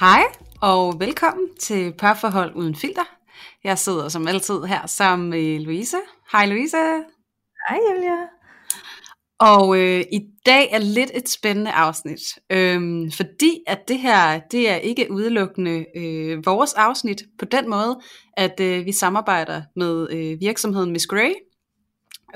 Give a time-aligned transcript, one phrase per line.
[0.00, 0.22] Hej
[0.60, 3.02] og velkommen til Parforhold Uden Filter.
[3.64, 5.96] Jeg sidder som altid her sammen med Louise.
[6.32, 6.76] Hej Louise.
[7.68, 8.16] Hej Julia.
[9.40, 14.70] Og øh, i dag er lidt et spændende afsnit, øhm, fordi at det her, det
[14.70, 18.00] er ikke udelukkende øh, vores afsnit på den måde,
[18.36, 21.32] at øh, vi samarbejder med øh, virksomheden Miss Grey,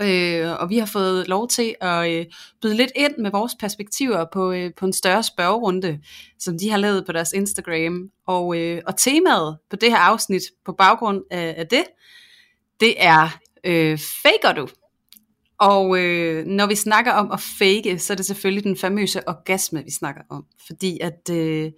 [0.00, 2.26] Øh, og vi har fået lov til at øh,
[2.62, 6.00] byde lidt ind med vores perspektiver på, øh, på en større spørgerunde,
[6.38, 8.08] som de har lavet på deres Instagram.
[8.26, 11.84] Og, øh, og temaet på det her afsnit på baggrund af, af det,
[12.80, 14.68] det er, øh, faker du?
[15.58, 19.84] Og øh, når vi snakker om at fake, så er det selvfølgelig den famøse orgasme,
[19.84, 20.44] vi snakker om.
[20.66, 21.72] Fordi at øh,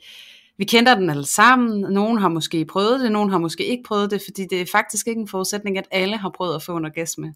[0.59, 1.93] vi kender den alle sammen.
[1.93, 5.07] Nogen har måske prøvet det, nogen har måske ikke prøvet det, fordi det er faktisk
[5.07, 7.35] ikke en forudsætning, at alle har prøvet at få en orgasme.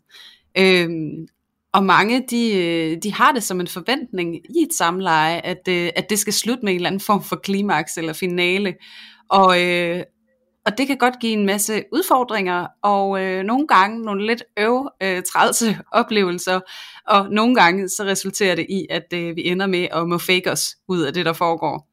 [0.59, 1.29] Øhm,
[1.73, 5.91] og mange, de, øh, de har det som en forventning i et samleje, at, øh,
[5.97, 8.75] at det skal slutte med en eller anden form for klimaks eller finale.
[9.29, 10.03] Og, øh,
[10.67, 14.91] og det kan godt give en masse udfordringer, og øh, nogle gange nogle lidt øv
[15.03, 16.61] øh, trælse oplevelser,
[17.07, 20.51] og nogle gange så resulterer det i, at øh, vi ender med at må fake
[20.51, 21.89] os ud af det, der foregår.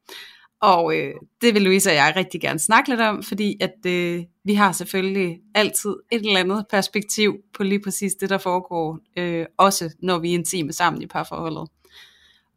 [0.62, 4.24] Og øh, det vil Louise og jeg rigtig gerne snakke lidt om, fordi at øh,
[4.44, 9.46] vi har selvfølgelig altid et eller andet perspektiv på lige præcis det, der foregår, øh,
[9.58, 11.68] også når vi er intime sammen i parforholdet.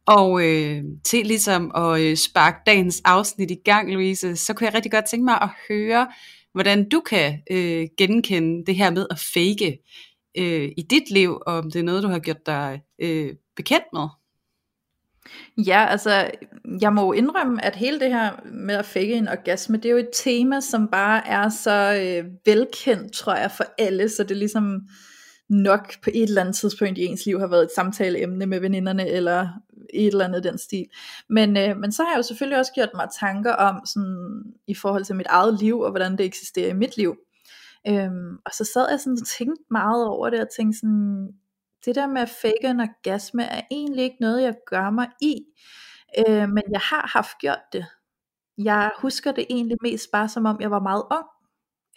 [0.06, 4.73] Og øh, til ligesom at øh, sparke dagens afsnit i gang, Louise, så kunne jeg
[4.73, 6.08] rigtig godt tænke mig at høre,
[6.53, 9.79] hvordan du kan øh, genkende det her med at fake
[10.38, 13.85] øh, i dit liv, og om det er noget, du har gjort dig øh, bekendt
[13.94, 14.07] med.
[15.57, 16.31] Ja, altså,
[16.81, 19.90] jeg må jo indrømme, at hele det her med at fække en orgasme, det er
[19.90, 24.31] jo et tema, som bare er så øh, velkendt, tror jeg, for alle, så det
[24.31, 24.81] er ligesom
[25.50, 29.07] nok på et eller andet tidspunkt i ens liv har været et samtaleemne med veninderne,
[29.07, 29.47] eller
[29.94, 30.85] et eller andet den stil.
[31.29, 34.75] Men, øh, men så har jeg jo selvfølgelig også gjort mig tanker om, sådan, i
[34.75, 37.16] forhold til mit eget liv, og hvordan det eksisterer i mit liv.
[37.88, 41.28] Øhm, og så sad jeg sådan og tænkte meget over det, og tænkte sådan,
[41.85, 45.35] det der med at fake en orgasme er egentlig ikke noget, jeg gør mig i,
[46.17, 47.85] øh, men jeg har haft gjort det.
[48.57, 51.28] Jeg husker det egentlig mest bare som om, jeg var meget ung,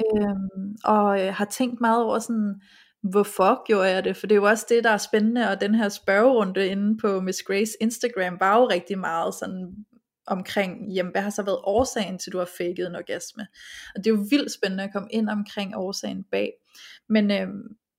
[0.06, 0.36] øh,
[0.84, 2.60] og øh, har tænkt meget over sådan,
[3.02, 4.16] hvorfor gjorde jeg det?
[4.16, 7.20] For det er jo også det, der er spændende, og den her spørgerunde inde på
[7.20, 9.74] Miss Grace Instagram var jo rigtig meget sådan
[10.26, 13.46] omkring, jamen hvad har så været årsagen til, du har faked en orgasme?
[13.94, 16.52] Og det er jo vildt spændende at komme ind omkring årsagen bag.
[17.08, 17.48] Men, øh,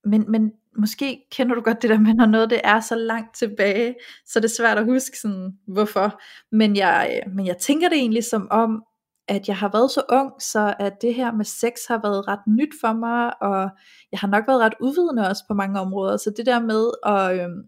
[0.04, 3.36] men, men måske kender du godt det der med, når noget det er så langt
[3.36, 3.94] tilbage,
[4.26, 6.20] så det er svært at huske sådan, hvorfor.
[6.52, 8.82] Men jeg, øh, men jeg tænker det egentlig som om,
[9.28, 12.46] at jeg har været så ung, så at det her med sex har været ret
[12.46, 13.70] nyt for mig, og
[14.12, 17.40] jeg har nok været ret uvidende også på mange områder, så det der med at,
[17.40, 17.62] øhm,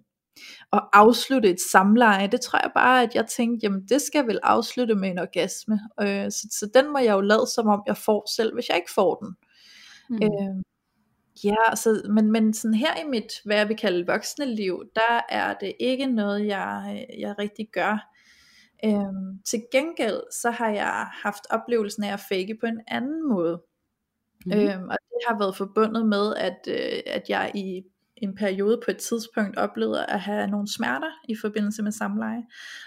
[0.73, 4.41] at afslutte et samleje, det tror jeg bare, at jeg tænkte, jamen det skal vel
[4.43, 7.97] afslutte med en orgasme, øh, så, så den må jeg jo lade som om jeg
[7.97, 9.37] får selv, hvis jeg ikke får den.
[10.11, 10.17] Mm.
[10.17, 10.63] Øh,
[11.45, 15.21] Ja, så, men, men sådan her i mit, hvad jeg vil kalde voksne liv, der
[15.29, 18.13] er det ikke noget, jeg, jeg rigtig gør.
[18.85, 23.63] Øhm, til gengæld, så har jeg haft oplevelsen af at fake på en anden måde.
[24.47, 24.53] Mm.
[24.53, 27.83] Øhm, og det har været forbundet med, at, øh, at jeg i
[28.17, 32.43] en periode på et tidspunkt oplevede at have nogle smerter i forbindelse med samleje.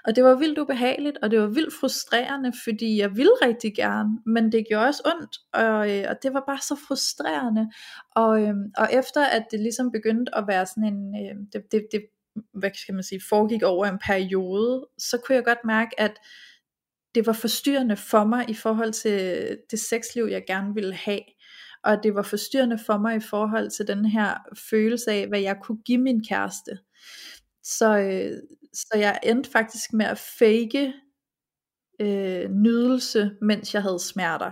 [0.05, 4.09] Og det var vildt ubehageligt, og det var vildt frustrerende, fordi jeg ville rigtig gerne,
[4.25, 7.71] men det gjorde også ondt, og, øh, og det var bare så frustrerende.
[8.15, 11.87] Og, øh, og efter at det ligesom begyndte at være sådan en, øh, det, det,
[11.91, 12.01] det,
[12.53, 16.19] hvad skal man sige, foregik over en periode, så kunne jeg godt mærke, at
[17.15, 21.21] det var forstyrrende for mig i forhold til det sexliv, jeg gerne ville have
[21.83, 24.33] og det var forstyrrende for mig i forhold til den her
[24.69, 26.79] følelse af, hvad jeg kunne give min kæreste.
[27.63, 28.37] Så, øh,
[28.73, 30.93] så jeg endte faktisk med at fake
[32.01, 34.51] øh, nydelse, mens jeg havde smerter.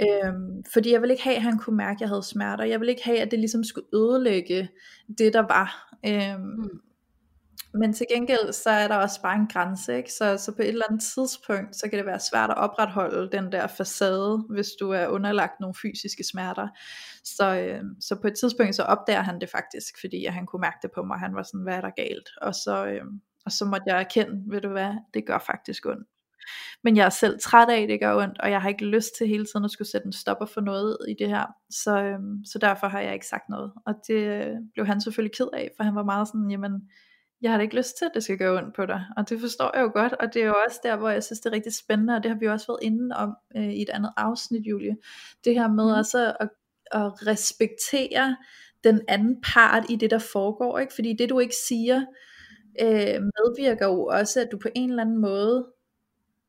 [0.00, 2.64] Øhm, fordi jeg ville ikke have, at han kunne mærke, at jeg havde smerter.
[2.64, 4.68] Jeg ville ikke have, at det ligesom skulle ødelægge
[5.18, 5.94] det, der var.
[6.06, 6.80] Øhm, mm.
[7.78, 10.12] Men til gengæld, så er der også bare en grænse, ikke?
[10.12, 13.52] Så, så på et eller andet tidspunkt, så kan det være svært at opretholde den
[13.52, 16.68] der facade, hvis du er underlagt nogle fysiske smerter.
[17.24, 20.78] Så, øh, så på et tidspunkt, så opdager han det faktisk, fordi han kunne mærke
[20.82, 22.28] det på mig, han var sådan, hvad er der galt?
[22.42, 23.04] Og så, øh,
[23.44, 26.08] og så måtte jeg erkende, ved du hvad, det gør faktisk ondt.
[26.84, 29.10] men jeg er selv træt af, at det gør ondt, og jeg har ikke lyst
[29.18, 32.18] til hele tiden at skulle sætte en stopper for noget i det her, så, øh,
[32.44, 35.70] så derfor har jeg ikke sagt noget, og det øh, blev han selvfølgelig ked af,
[35.76, 36.88] for han var meget sådan, jamen,
[37.42, 39.40] jeg har da ikke lyst til, at det skal gøre ondt på dig, og det
[39.40, 41.54] forstår jeg jo godt, og det er jo også der, hvor jeg synes, det er
[41.54, 44.66] rigtig spændende, og det har vi også været inde om øh, i et andet afsnit,
[44.66, 44.96] Julie,
[45.44, 45.98] det her med mm.
[45.98, 46.48] også at,
[46.92, 48.36] at respektere
[48.84, 50.94] den anden part i det, der foregår, ikke?
[50.94, 52.04] fordi det du ikke siger,
[52.80, 55.66] øh, medvirker jo også, at du på en eller anden måde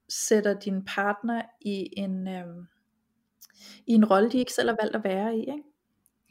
[0.10, 2.66] sætter din partner i en, øh,
[3.88, 5.40] i en rolle, de ikke selv har valgt at være i.
[5.40, 5.64] Ikke?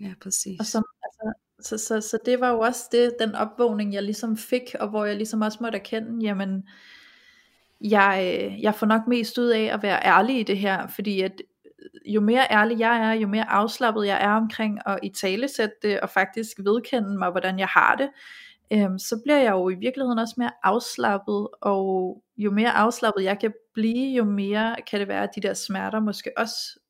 [0.00, 0.60] Ja, præcis.
[0.60, 4.36] Og som, altså, så, så, så det var jo også det, den opvågning, jeg ligesom
[4.36, 6.68] fik, og hvor jeg ligesom også måtte erkende, jamen,
[7.80, 11.20] jeg, øh, jeg får nok mest ud af at være ærlig i det her, fordi
[11.20, 11.42] at
[11.82, 15.48] øh, jo mere ærlig jeg er, jo mere afslappet jeg er omkring at i tale
[15.48, 18.08] sætte det, og faktisk vedkende mig, hvordan jeg har det,
[18.72, 23.38] øhm, så bliver jeg jo i virkeligheden også mere afslappet, og jo mere afslappet jeg
[23.38, 26.80] kan blive, jo mere kan det være, at de der smerter måske også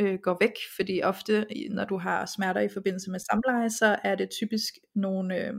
[0.00, 4.14] øh, går væk, fordi ofte når du har smerter i forbindelse med samleje, så er
[4.14, 5.54] det typisk nogle øh,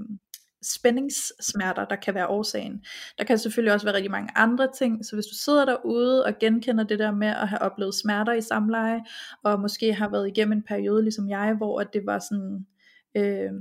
[0.63, 2.83] spændingssmerter, der kan være årsagen.
[3.17, 6.33] Der kan selvfølgelig også være rigtig mange andre ting, så hvis du sidder derude og
[6.39, 9.01] genkender det der med at have oplevet smerter i samleje,
[9.43, 12.65] og måske har været igennem en periode ligesom jeg, hvor det var sådan...
[13.17, 13.51] Øh,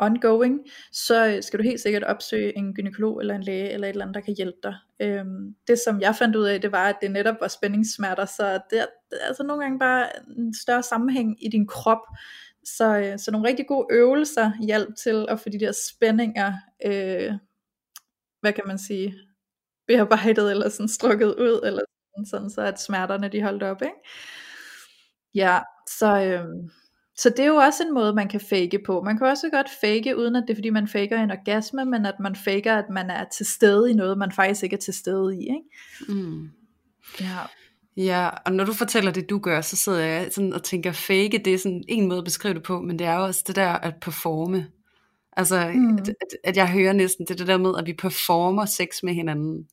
[0.00, 0.60] ongoing,
[0.92, 4.14] så skal du helt sikkert opsøge en gynekolog eller en læge eller et eller andet,
[4.14, 4.74] der kan hjælpe dig.
[5.00, 8.60] Øhm, det som jeg fandt ud af, det var, at det netop var spændingssmerter, så
[8.70, 12.02] det er, det er altså nogle gange bare en større sammenhæng i din krop,
[12.64, 16.52] så, øh, så nogle rigtig gode øvelser hjælp til at få de der spændinger,
[16.86, 17.32] øh,
[18.40, 19.14] hvad kan man sige,
[19.86, 21.82] bearbejdet eller sådan strukket ud, eller
[22.14, 23.94] sådan, sådan så at smerterne de holdt op, ikke?
[25.34, 26.44] Ja, så, øh,
[27.22, 29.02] så det er jo også en måde, man kan fake på.
[29.02, 32.06] Man kan også godt fake, uden at det er fordi, man faker en orgasme, men
[32.06, 34.94] at man faker, at man er til stede i noget, man faktisk ikke er til
[34.94, 35.40] stede i.
[35.40, 36.22] Ikke?
[36.22, 36.50] Mm.
[37.20, 37.38] Ja.
[37.96, 41.40] Ja, og når du fortæller det, du gør, så sidder jeg sådan og tænker, fake,
[41.44, 43.56] det er sådan en måde at beskrive det på, men det er jo også det
[43.56, 44.66] der at performe.
[45.36, 45.98] Altså, mm.
[45.98, 46.14] at,
[46.44, 49.68] at, jeg hører næsten det, det der med, at vi performer sex med hinanden.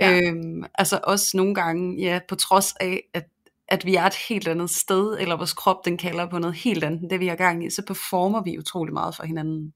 [0.00, 0.20] Ja.
[0.20, 3.24] Øhm, altså også nogle gange, ja, på trods af, at
[3.68, 6.84] at vi er et helt andet sted, eller vores krop den kalder på noget helt
[6.84, 9.72] andet end det vi har gang i, så performer vi utrolig meget for hinanden.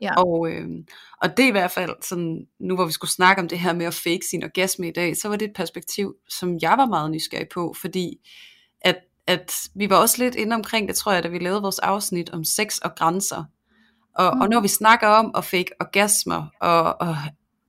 [0.00, 0.14] Ja.
[0.14, 0.68] Og, øh,
[1.22, 3.72] og det er i hvert fald sådan, nu hvor vi skulle snakke om det her
[3.72, 6.86] med at fake sin orgasme i dag, så var det et perspektiv, som jeg var
[6.86, 8.16] meget nysgerrig på, fordi
[8.80, 8.96] at,
[9.26, 12.30] at vi var også lidt inde omkring det, tror jeg, da vi lavede vores afsnit
[12.30, 13.44] om sex og grænser.
[14.14, 14.40] Og, mm.
[14.40, 17.16] og når vi snakker om at fake orgasmer, og, og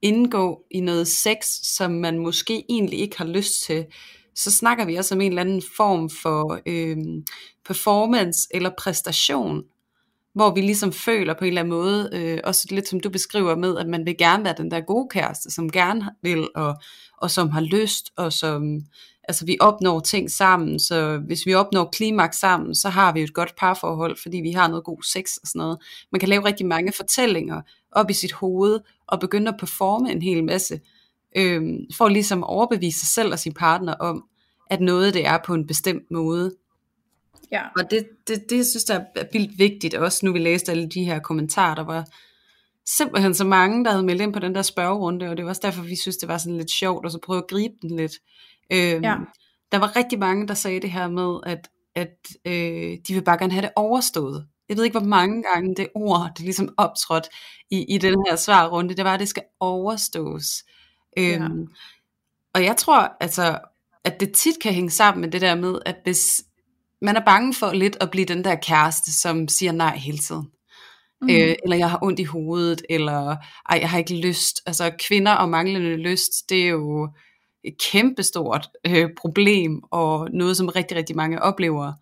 [0.01, 3.85] indgå i noget sex, som man måske egentlig ikke har lyst til,
[4.37, 6.97] så snakker vi også om en eller anden form for øh,
[7.65, 9.63] performance eller præstation,
[10.33, 13.55] hvor vi ligesom føler på en eller anden måde, øh, også lidt som du beskriver
[13.55, 16.75] med, at man vil gerne være den der gode kæreste, som gerne vil, og,
[17.17, 18.81] og som har lyst, og som,
[19.23, 23.33] altså vi opnår ting sammen, så hvis vi opnår klimaks sammen, så har vi et
[23.33, 25.77] godt parforhold, fordi vi har noget god sex og sådan noget.
[26.11, 27.61] Man kan lave rigtig mange fortællinger
[27.91, 30.79] op i sit hoved, og begynde at performe en hel masse,
[31.35, 31.61] øh,
[31.97, 34.23] for ligesom at overbevise sig selv og sin partner om,
[34.69, 36.55] at noget det er på en bestemt måde.
[37.51, 37.61] Ja.
[37.77, 41.03] Og det, det, det synes jeg er vildt vigtigt, også nu vi læste alle de
[41.03, 42.05] her kommentarer, der var
[42.85, 45.61] simpelthen så mange, der havde meldt ind på den der spørgerunde, og det var også
[45.63, 48.13] derfor, vi synes, det var sådan lidt sjovt, og så prøve at gribe den lidt.
[48.71, 49.15] Øhm, ja.
[49.71, 52.15] Der var rigtig mange, der sagde det her med, at, at
[52.45, 54.47] øh, de vil bare gerne have det overstået.
[54.69, 57.27] Jeg ved ikke, hvor mange gange det ord, det ligesom optrådt
[57.71, 60.63] i, i den her svarrunde, det var, at det skal overstås.
[61.17, 61.65] Øhm, ja.
[62.53, 63.59] Og jeg tror, altså,
[64.03, 66.43] at det tit kan hænge sammen med det der med, at hvis
[67.01, 70.51] man er bange for lidt at blive den der kæreste, som siger nej hele tiden.
[71.21, 71.29] Mm.
[71.29, 73.35] Øh, eller jeg har ondt i hovedet, eller
[73.69, 74.61] ej, jeg har ikke lyst.
[74.65, 77.09] Altså kvinder og manglende lyst, det er jo
[77.63, 81.93] et kæmpestort øh, problem, og noget som rigtig, rigtig mange oplever.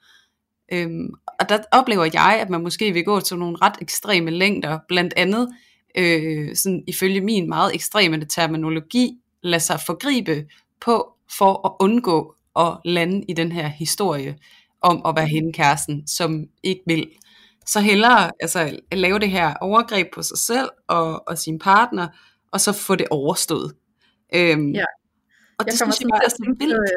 [0.74, 4.80] Øhm, og der oplever jeg, at man måske vil gå til nogle ret ekstreme længder,
[4.88, 5.50] blandt andet,
[5.98, 10.46] øh, sådan ifølge min meget ekstreme terminologi, lade sig forgribe
[10.82, 14.38] på for at undgå at lande i den her historie
[14.82, 17.08] om at være hende kæresten, som ikke vil.
[17.66, 22.08] Så hellere altså, at lave det her overgreb på sig selv og, og sin partner,
[22.52, 23.74] og så få det overstået.
[24.36, 24.86] Øhm, ja.
[25.58, 26.90] Og det jeg synes jeg bare er så vildt.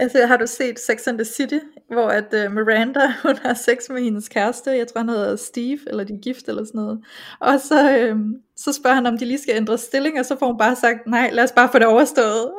[0.00, 1.58] Altså har du set Sex and the City,
[1.92, 5.78] hvor at uh, Miranda, hun har sex med hendes kæreste, jeg tror han hedder Steve,
[5.86, 7.00] eller de er gift eller sådan noget.
[7.40, 10.46] Og så, øhm, så spørger han, om de lige skal ændre stilling, og så får
[10.46, 12.50] hun bare sagt, nej, lad os bare få det overstået.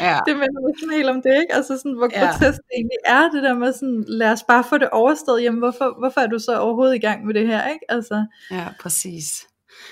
[0.00, 0.18] Ja.
[0.26, 1.54] det minder sådan helt om det, ikke?
[1.54, 2.20] Altså sådan, hvor ja.
[2.20, 5.58] grotesk det egentlig er, det der med sådan, lad os bare få det overstået, jamen
[5.58, 7.84] hvorfor, hvorfor er du så overhovedet i gang med det her, ikke?
[7.88, 8.24] Altså.
[8.50, 9.24] Ja, præcis.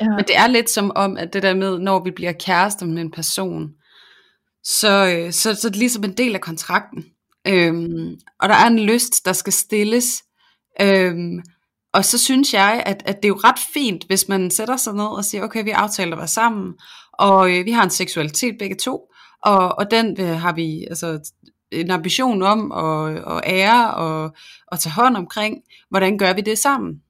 [0.01, 0.09] Ja.
[0.09, 3.03] Men det er lidt som om, at det der med, når vi bliver kærester med
[3.03, 3.71] en person,
[4.61, 7.05] Øh, så, så, så, så er det ligesom en del af kontrakten.
[7.47, 10.25] Øhm, og der er en lyst, der skal stilles.
[10.81, 11.43] Øhm,
[11.93, 14.95] og så synes jeg, at, at det er jo ret fint, hvis man sætter sig
[14.95, 16.75] ned og siger, okay, vi aftaler at være sammen,
[17.13, 19.01] og øh, vi har en seksualitet begge to,
[19.43, 21.33] og, og den øh, har vi altså
[21.73, 24.35] en ambition om at, at ære og
[24.73, 25.57] at tage hånd omkring.
[25.91, 27.03] Hvordan gør vi det sammen?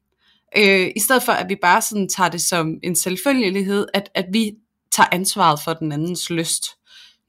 [0.56, 4.26] Øh, I stedet for, at vi bare sådan tager det som en selvfølgelighed, at, at
[4.32, 4.52] vi
[4.92, 6.64] tager ansvaret for den andens lyst.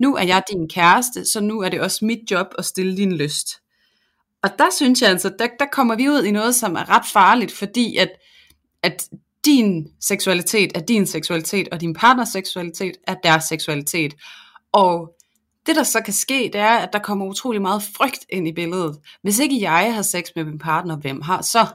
[0.01, 3.11] Nu er jeg din kæreste, så nu er det også mit job at stille din
[3.11, 3.47] lyst.
[4.43, 7.05] Og der synes jeg altså, der, der kommer vi ud i noget, som er ret
[7.13, 8.09] farligt, fordi at,
[8.83, 9.09] at
[9.45, 14.13] din seksualitet er din seksualitet, og din partners seksualitet er deres seksualitet.
[14.71, 15.13] Og
[15.65, 18.53] det der så kan ske, det er, at der kommer utrolig meget frygt ind i
[18.53, 18.97] billedet.
[19.21, 21.65] Hvis ikke jeg har sex med min partner, hvem har så?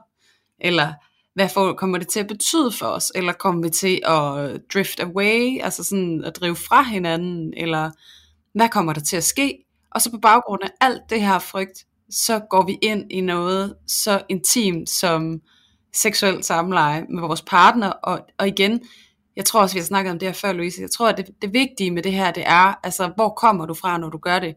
[0.60, 0.92] Eller
[1.36, 3.12] hvad for, kommer det til at betyde for os?
[3.14, 7.54] Eller kommer vi til at drift away, altså sådan at drive fra hinanden?
[7.56, 7.90] Eller
[8.54, 9.58] hvad kommer der til at ske?
[9.90, 13.74] Og så på baggrund af alt det her frygt, så går vi ind i noget
[13.86, 15.40] så intimt som
[15.94, 17.88] seksuelt samleje med vores partner.
[17.88, 18.80] Og, og igen,
[19.36, 20.82] jeg tror også, vi har snakket om det her før, Louise.
[20.82, 23.74] Jeg tror, at det, det vigtige med det her, det er, altså, hvor kommer du
[23.74, 24.54] fra, når du gør det?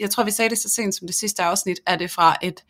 [0.00, 1.80] Jeg tror, vi sagde det så sent som det sidste afsnit.
[1.86, 2.64] Er det fra et,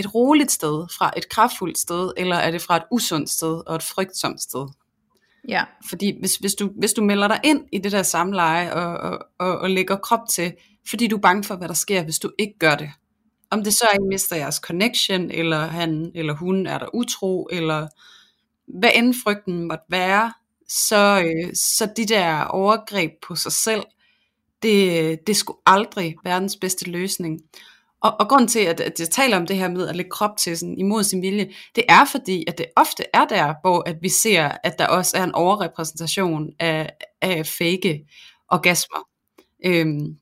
[0.00, 3.76] et roligt sted, fra et kraftfuldt sted, eller er det fra et usundt sted og
[3.76, 4.66] et frygtsomt sted?
[5.48, 5.64] Ja.
[5.88, 9.18] Fordi hvis, hvis, du, hvis du melder dig ind i det der samleje og, og,
[9.38, 10.52] og, og lægger krop til,
[10.90, 12.90] fordi du er bange for, hvad der sker, hvis du ikke gør det.
[13.50, 16.94] Om det så er, at I mister jeres connection, eller han eller hun er der
[16.94, 17.88] utro, eller
[18.78, 20.32] hvad end frygten måtte være,
[20.68, 23.82] så, øh, så de der overgreb på sig selv,
[24.62, 27.40] det, det skulle aldrig verdens bedste løsning.
[28.02, 30.36] Og, og grunden til, at, at jeg taler om det her med at lægge krop
[30.36, 33.96] til sådan, imod sin vilje, det er fordi, at det ofte er der, hvor at
[34.02, 36.90] vi ser, at der også er en overrepræsentation af,
[37.22, 38.00] af fake
[38.48, 38.98] orgasmer.
[39.64, 40.16] Øhm,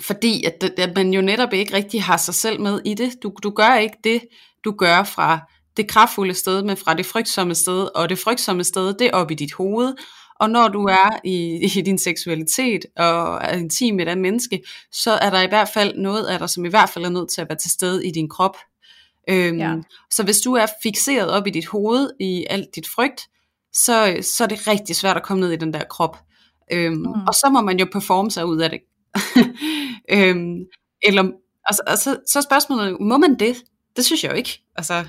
[0.00, 3.12] fordi at, at man jo netop ikke rigtig har sig selv med i det.
[3.22, 4.22] Du, du gør ikke det,
[4.64, 5.40] du gør fra
[5.76, 9.30] det kraftfulde sted, men fra det frygtsomme sted, og det frygtsomme sted, det er op
[9.30, 9.94] i dit hoved,
[10.40, 14.62] og når du er i, i din seksualitet og er intim med et menneske,
[14.92, 17.30] så er der i hvert fald noget af dig, som i hvert fald er nødt
[17.30, 18.56] til at være til stede i din krop.
[19.28, 19.74] Øhm, ja.
[20.10, 23.20] Så hvis du er fixeret op i dit hoved i alt dit frygt,
[23.72, 26.18] så, så er det rigtig svært at komme ned i den der krop.
[26.72, 27.06] Øhm, mm.
[27.06, 28.80] Og så må man jo performe sig ud af det.
[30.14, 30.64] øhm,
[31.02, 31.30] eller,
[31.64, 33.56] altså, altså, så er spørgsmålet, må man det?
[33.96, 34.62] Det synes jeg jo ikke.
[34.76, 35.04] Altså,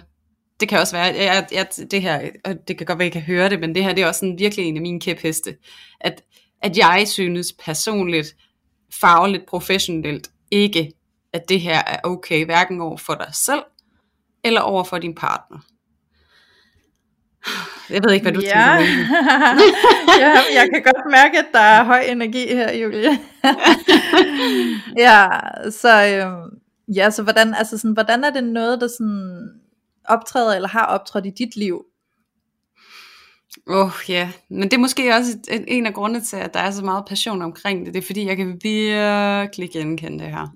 [0.60, 3.20] det kan også være, jeg, jeg, det her, og det kan godt være, at I
[3.20, 5.56] kan høre det, men det her det er også sådan virkelig en af mine kæpheste,
[6.00, 6.24] at,
[6.62, 8.36] at jeg synes personligt,
[8.94, 10.92] fagligt, professionelt, ikke,
[11.34, 13.64] at det her er okay, hverken over for dig selv,
[14.44, 15.58] eller over for din partner.
[17.90, 18.78] Jeg ved ikke, hvad du ja.
[18.80, 19.04] tænker.
[20.24, 23.10] ja, jeg kan godt mærke, at der er høj energi her, Julie.
[25.08, 25.28] ja,
[25.72, 26.60] så, øhm,
[26.96, 29.50] ja, så hvordan, altså sådan, hvordan er det noget, der sådan
[30.08, 31.84] optræder eller har optrådt i dit liv?
[33.68, 34.30] Åh oh, ja, yeah.
[34.50, 37.06] men det er måske også en, en af grundene til, at der er så meget
[37.08, 37.94] passion omkring det.
[37.94, 40.48] Det er fordi, jeg kan virkelig genkende det her.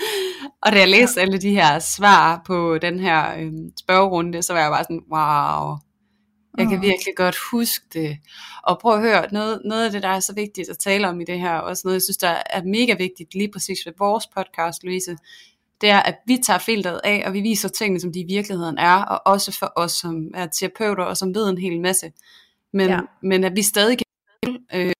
[0.62, 1.26] og da jeg læste ja.
[1.26, 5.76] alle de her svar på den her øh, spørgerunde, så var jeg bare sådan, wow,
[6.58, 8.18] jeg kan virkelig godt huske det.
[8.62, 11.20] Og prøv at høre, noget, noget af det, der er så vigtigt at tale om
[11.20, 14.26] i det her, også noget, jeg synes, der er mega vigtigt lige præcis ved vores
[14.26, 15.16] podcast, Louise,
[15.80, 18.78] det er, at vi tager filteret af, og vi viser tingene, som de i virkeligheden
[18.78, 22.12] er, og også for os, som er terapeuter, og som ved en hel masse.
[22.72, 23.00] Men, ja.
[23.22, 24.06] men at vi stadig kan...
[24.74, 24.92] Øh,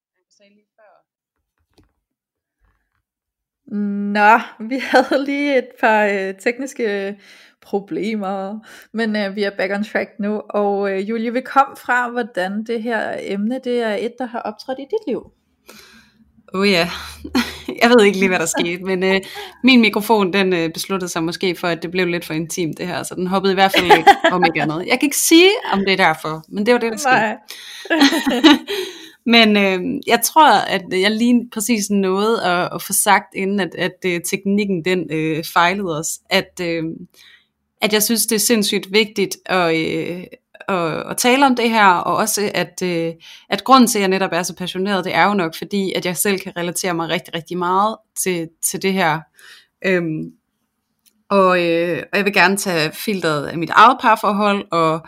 [4.13, 7.17] Nå, vi havde lige et par øh, tekniske
[7.61, 8.59] problemer,
[8.93, 10.43] men øh, vi er back on track nu.
[10.51, 14.41] Og øh, Julie, vi kom fra, hvordan det her emne, det er et, der har
[14.41, 15.33] optrådt i dit liv.
[16.55, 16.91] Oh ja,
[17.83, 19.21] jeg ved ikke lige, hvad der skete, men øh,
[19.65, 22.87] min mikrofon, den øh, besluttede sig måske for, at det blev lidt for intimt det
[22.87, 24.87] her, så den hoppede i hvert fald ikke om ikke andet.
[24.87, 27.37] Jeg kan ikke sige, om det er derfor, men det var det, der skete.
[29.35, 33.75] men øh, jeg tror, at jeg lige præcis nåede at, at få sagt, inden at,
[33.75, 36.83] at uh, teknikken den øh, fejlede os, at, øh,
[37.83, 40.25] at jeg synes, det er sindssygt vigtigt at, øh,
[40.71, 43.13] at, at tale om det her, og også at, øh,
[43.51, 46.07] at grunden til, at jeg netop er så passioneret, det er jo nok fordi, at
[46.07, 49.21] jeg selv kan relatere mig rigtig, rigtig meget til, til det her.
[49.85, 50.31] Øhm,
[51.31, 55.01] og, øh, og jeg vil gerne tage filteret af mit eget parforhold, og,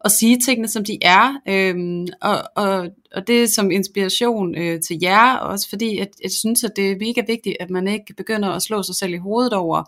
[0.00, 4.80] og sige tingene, som de er, øhm, og, og, og det er som inspiration øh,
[4.80, 8.14] til jer, også fordi at jeg synes, at det er mega vigtigt, at man ikke
[8.16, 9.84] begynder at slå sig selv i hovedet over,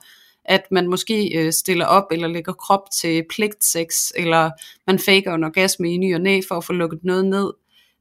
[0.48, 3.86] at man måske øh, stiller op eller lægger krop til pligtsex,
[4.16, 4.50] eller
[4.86, 7.52] man faker en orgasme i ny og næ for at få lukket noget ned.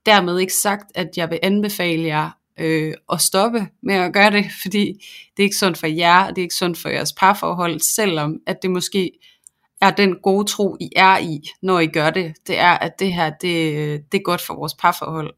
[0.05, 4.45] Dermed ikke sagt, at jeg vil anbefale jer øh, at stoppe med at gøre det,
[4.63, 4.85] fordi
[5.37, 8.39] det er ikke sundt for jer, og det er ikke sundt for jeres parforhold, selvom
[8.45, 9.11] at det måske
[9.81, 12.33] er den gode tro, I er i, når I gør det.
[12.47, 15.33] Det er, at det her, det, det er godt for vores parforhold.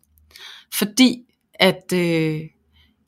[0.73, 2.41] Fordi at øh,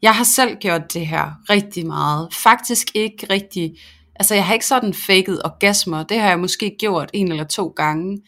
[0.02, 2.34] jeg har selv gjort det her rigtig meget.
[2.34, 3.78] Faktisk ikke rigtig,
[4.16, 7.68] altså jeg har ikke sådan faked orgasmer, det har jeg måske gjort en eller to
[7.68, 8.22] gange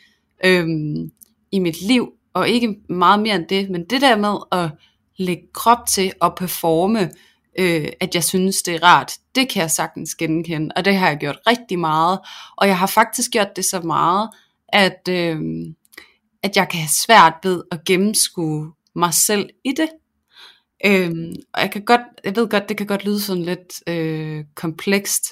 [0.45, 1.11] øhm,
[1.51, 4.69] i mit liv, og ikke meget mere end det, men det der med at
[5.17, 7.11] lægge krop til at performe,
[7.59, 11.07] øh, at jeg synes det er rart, det kan jeg sagtens genkende, og det har
[11.07, 12.19] jeg gjort rigtig meget,
[12.57, 14.29] og jeg har faktisk gjort det så meget,
[14.67, 15.39] at, øh,
[16.43, 19.89] at jeg kan have svært ved at gennemskue mig selv i det.
[20.85, 24.45] Øhm, og jeg kan godt, jeg ved godt, det kan godt lyde sådan lidt øh,
[24.55, 25.23] komplekst,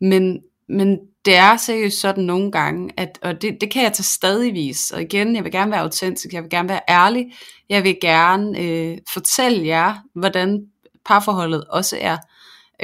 [0.00, 4.04] men, men det er seriøst sådan nogle gange, at, og det, det kan jeg tage
[4.04, 7.32] stadigvis, og igen, jeg vil gerne være autentisk, jeg vil gerne være ærlig,
[7.68, 10.66] jeg vil gerne øh, fortælle jer, hvordan
[11.04, 12.16] parforholdet også er.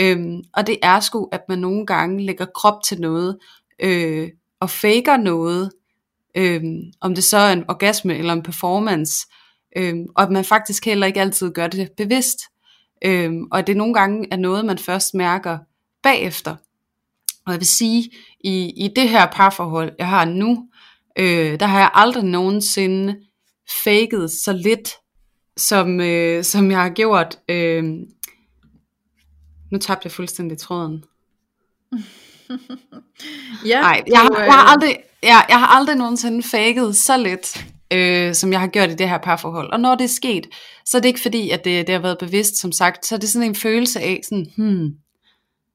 [0.00, 3.38] Øhm, og det er sgu, at man nogle gange lægger krop til noget,
[3.80, 4.28] øh,
[4.60, 5.70] og faker noget,
[6.34, 6.62] øh,
[7.00, 9.26] om det så er en orgasme eller en performance,
[9.78, 12.38] Øhm, og at man faktisk heller ikke altid gør det bevidst.
[13.04, 15.58] Øhm, og at det nogle gange er noget, man først mærker
[16.02, 16.56] bagefter.
[17.47, 20.68] Og jeg vil sige, i, i det her parforhold, jeg har nu,
[21.18, 23.16] øh, der har jeg aldrig nogensinde
[23.85, 24.90] faked så lidt,
[25.56, 27.38] som, øh, som jeg har gjort.
[27.49, 27.85] Øh,
[29.73, 31.04] nu tabte jeg fuldstændig tråden.
[33.66, 37.16] ja, Nej, jeg, har, jeg, har øh, aldrig, jeg, jeg har aldrig nogensinde faked så
[37.16, 39.73] lidt, øh, som jeg har gjort i det her parforhold.
[39.73, 40.47] Og når det er sket,
[40.85, 43.18] så er det ikke fordi, at det, det har været bevidst, som sagt, så er
[43.18, 44.88] det sådan en følelse af, sådan, hmm,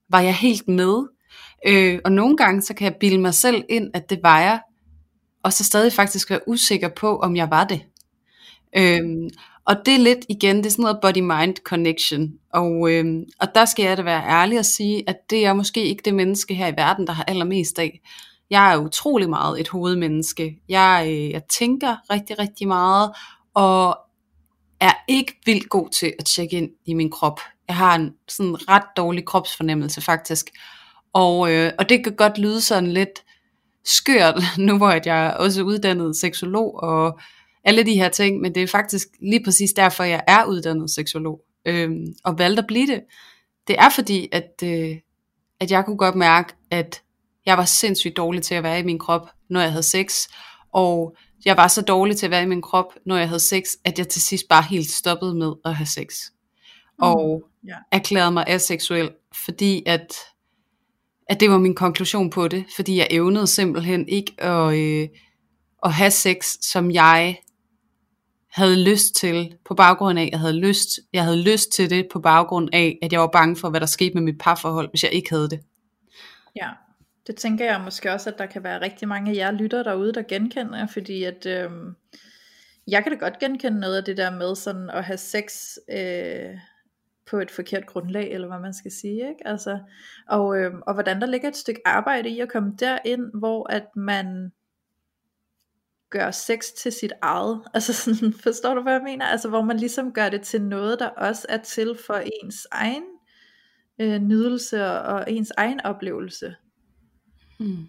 [0.10, 1.03] var jeg helt med?
[1.67, 4.60] Øh, og nogle gange, så kan jeg bilde mig selv ind, at det var jeg,
[5.43, 7.82] og så stadig faktisk være usikker på, om jeg var det.
[8.77, 9.29] Øh,
[9.65, 12.34] og det er lidt igen, det er sådan noget body-mind connection.
[12.53, 13.05] Og, øh,
[13.39, 16.14] og der skal jeg da være ærlig og sige, at det er måske ikke det
[16.14, 18.01] menneske her i verden, der har allermest af.
[18.50, 20.60] Jeg er utrolig meget et hovedmenneske.
[20.70, 23.12] Jeg, øh, jeg tænker rigtig, rigtig meget,
[23.53, 23.98] og
[24.79, 27.40] er ikke vildt god til at tjekke ind i min krop.
[27.68, 30.50] Jeg har en sådan ret dårlig kropsfornemmelse faktisk.
[31.14, 33.24] Og, øh, og det kan godt lyde sådan lidt
[33.86, 37.20] skørt, nu hvor jeg er også uddannet seksolog og
[37.64, 41.42] alle de her ting, men det er faktisk lige præcis derfor, jeg er uddannet seksolog
[41.66, 41.92] øh,
[42.24, 43.01] og valgte at blive det.
[43.68, 44.98] Det er fordi, at, øh,
[45.60, 47.02] at jeg kunne godt mærke, at
[47.46, 50.27] jeg var sindssygt dårlig til at være i min krop, når jeg havde sex.
[50.74, 53.64] Og jeg var så dårlig til at være i min krop, når jeg havde sex,
[53.86, 56.16] at jeg til sidst bare helt stoppede med at have sex.
[57.00, 57.79] Mm, og yeah.
[57.92, 59.12] erklærede mig aseksuel,
[59.46, 60.14] fordi at,
[61.29, 62.66] at det var min konklusion på det.
[62.75, 65.08] Fordi jeg evnede simpelthen ikke at, øh,
[65.84, 67.38] at have sex, som jeg
[68.51, 72.20] havde lyst til, på baggrund af, jeg havde lyst, jeg havde lyst til det, på
[72.20, 75.12] baggrund af, at jeg var bange for, hvad der skete med mit parforhold, hvis jeg
[75.12, 75.60] ikke havde det.
[76.56, 76.70] Ja,
[77.27, 80.14] det tænker jeg måske også, at der kan være rigtig mange af jer lytter derude,
[80.14, 81.72] der genkender, fordi at øh,
[82.88, 86.57] jeg kan da godt genkende noget af det der med sådan at have sex øh,
[87.25, 89.48] på et forkert grundlag, eller hvad man skal sige, ikke?
[89.48, 89.79] Altså,
[90.27, 93.96] og, øh, og hvordan der ligger et stykke arbejde i at komme derind, hvor at
[93.96, 94.51] man
[96.09, 97.62] gør sex til sit eget.
[97.74, 99.25] Altså sådan, forstår du, hvad jeg mener?
[99.25, 103.03] Altså hvor man ligesom gør det til noget, der også er til for ens egen
[104.00, 106.55] øh, nydelse og ens egen oplevelse.
[107.63, 107.87] Hmm.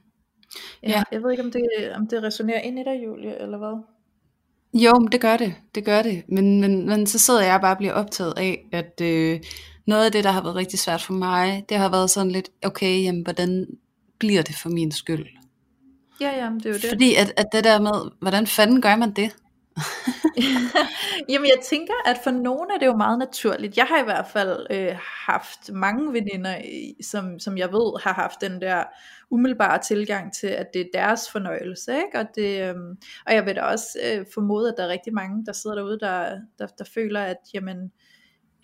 [0.82, 1.02] Ja, ja.
[1.12, 1.62] Jeg ved ikke, om det,
[1.96, 3.82] om det resonerer ind i dig, Julie, eller hvad?
[4.74, 5.54] Jo, det gør det.
[5.74, 6.22] Det gør det.
[6.28, 9.40] Men, men, men så sidder jeg bare og bliver optaget af, at øh,
[9.86, 12.50] noget af det, der har været rigtig svært for mig, det har været sådan lidt,
[12.64, 13.66] okay, jamen, hvordan
[14.18, 15.26] bliver det for min skyld?
[16.20, 16.88] Ja, ja, det er jo det.
[16.88, 19.36] Fordi at, at det der med, hvordan fanden gør man det?
[21.28, 23.76] Jamen jeg tænker, at for nogen er det jo meget naturligt.
[23.76, 26.56] Jeg har i hvert fald øh, haft mange veninder,
[27.02, 28.84] som, som jeg ved har haft den der
[29.30, 31.92] umiddelbare tilgang til, at det er deres fornøjelse.
[31.92, 32.18] Ikke?
[32.18, 32.74] Og, det, øh,
[33.26, 35.98] og jeg vil da også øh, formode, at der er rigtig mange, der sidder derude,
[36.00, 37.92] der, der, der føler, at jamen,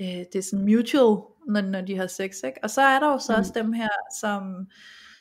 [0.01, 2.37] øh, det er sådan mutual, når, når de har sex.
[2.45, 2.59] Ikke?
[2.63, 3.39] Og så er der jo så mm.
[3.39, 3.89] også dem her,
[4.21, 4.67] som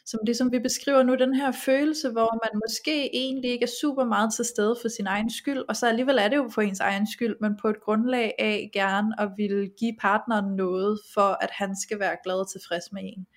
[0.10, 3.76] som det som vi beskriver nu, den her følelse, hvor man måske egentlig ikke er
[3.82, 6.62] super meget til stede for sin egen skyld, og så alligevel er det jo for
[6.62, 11.44] ens egen skyld, men på et grundlag af gerne at ville give partneren noget, for
[11.44, 13.28] at han skal være glad og tilfreds med en.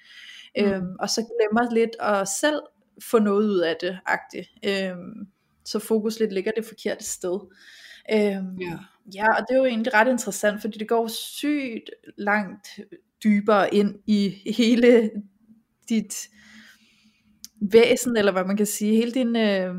[0.58, 0.72] Mm.
[0.72, 2.60] Øhm, og så glemmer lidt at selv
[3.10, 4.48] få noget ud af det, agtigt.
[4.66, 5.26] Øhm,
[5.64, 7.40] så fokus lidt ligger det forkerte sted.
[8.12, 8.78] Øhm, ja.
[9.14, 12.68] ja, og det er jo egentlig ret interessant, fordi det går sygt langt
[13.24, 15.10] dybere ind i hele
[15.88, 16.28] dit
[17.70, 19.74] væsen, eller hvad man kan sige, hele din, øh,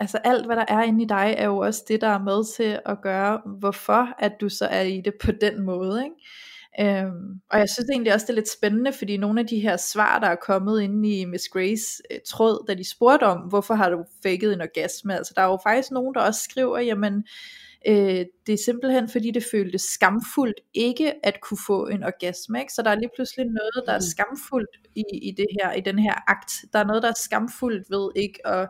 [0.00, 2.54] altså alt hvad der er inde i dig, er jo også det, der er med
[2.56, 6.16] til at gøre, hvorfor at du så er i det på den måde, ikke?
[6.80, 9.76] Øhm, og jeg synes egentlig også, det er lidt spændende, fordi nogle af de her
[9.76, 13.74] svar, der er kommet ind i Miss Grace øh, tråd, da de spurgte om, hvorfor
[13.74, 17.24] har du faked en orgasme, altså der er jo faktisk nogen, der også skriver, jamen,
[17.88, 22.72] Øh, det er simpelthen fordi det føltes skamfuldt ikke at kunne få en orgasme, ikke?
[22.72, 24.02] så der er lige pludselig noget der er mm.
[24.02, 26.52] skamfuldt i, i det her, i den her akt.
[26.72, 28.68] Der er noget der er skamfuldt ved ikke at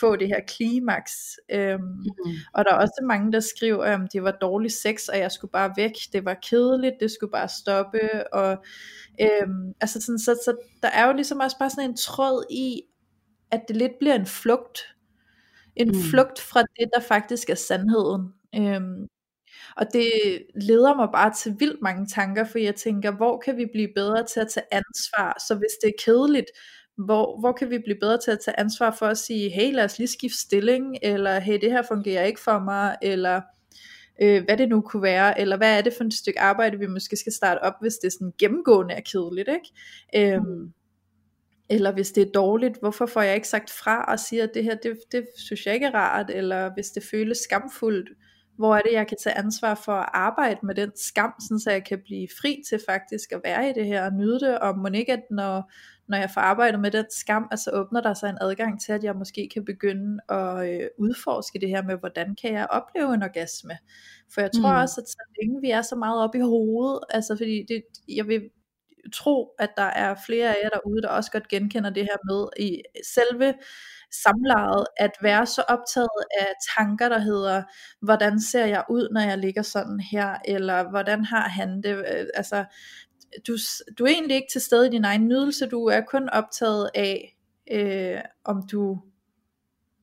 [0.00, 1.12] få det her klimaks.
[1.52, 2.32] Øhm, mm.
[2.54, 5.50] Og der er også mange der skriver, at det var dårlig sex, og jeg skulle
[5.50, 5.92] bare væk.
[6.12, 8.34] Det var kedeligt, det skulle bare stoppe.
[8.34, 8.50] Og
[9.20, 12.82] øhm, altså sådan, så, så der er jo ligesom også bare sådan en tråd i,
[13.50, 14.94] at det lidt bliver en flugt.
[15.76, 16.02] En mm.
[16.10, 18.32] flugt fra det, der faktisk er sandheden.
[18.54, 19.08] Øhm,
[19.76, 20.10] og det
[20.54, 24.26] leder mig bare til vildt mange tanker, for jeg tænker, hvor kan vi blive bedre
[24.26, 25.36] til at tage ansvar?
[25.48, 26.46] Så hvis det er kedeligt,
[26.96, 29.84] hvor, hvor kan vi blive bedre til at tage ansvar for at sige, hey lad
[29.84, 33.40] os lige skifte stilling, eller hey det her fungerer ikke for mig, eller
[34.22, 36.86] øh, hvad det nu kunne være, eller hvad er det for et stykke arbejde, vi
[36.86, 40.34] måske skal starte op, hvis det sådan gennemgående er kedeligt, ikke?
[40.34, 40.72] Øhm, mm.
[41.70, 44.64] Eller hvis det er dårligt, hvorfor får jeg ikke sagt fra og siger, at det
[44.64, 48.10] her, det, det synes jeg ikke er rart, eller hvis det føles skamfuldt,
[48.58, 51.70] hvor er det, jeg kan tage ansvar for at arbejde med den skam, sådan så
[51.70, 54.78] jeg kan blive fri til faktisk at være i det her og nyde det, og
[54.78, 55.72] må ikke, at når,
[56.08, 59.04] når jeg får arbejdet med den skam, altså åbner der sig en adgang til, at
[59.04, 63.22] jeg måske kan begynde at øh, udforske det her med, hvordan kan jeg opleve en
[63.22, 63.78] orgasme.
[64.34, 64.80] For jeg tror mm.
[64.82, 68.26] også, at så længe vi er så meget oppe i hovedet, altså fordi det, jeg
[68.26, 68.42] vil
[69.10, 72.64] tro, at der er flere af jer derude, der også godt genkender det her med
[72.66, 72.82] i
[73.14, 73.54] selve
[74.22, 76.46] samlejet, at være så optaget af
[76.78, 77.62] tanker, der hedder,
[78.02, 82.26] hvordan ser jeg ud, når jeg ligger sådan her, eller hvordan har han det, øh,
[82.34, 82.64] altså,
[83.46, 83.56] du,
[83.98, 87.36] du er egentlig ikke til stede i din egen nydelse, du er kun optaget af,
[87.70, 88.98] øh, om du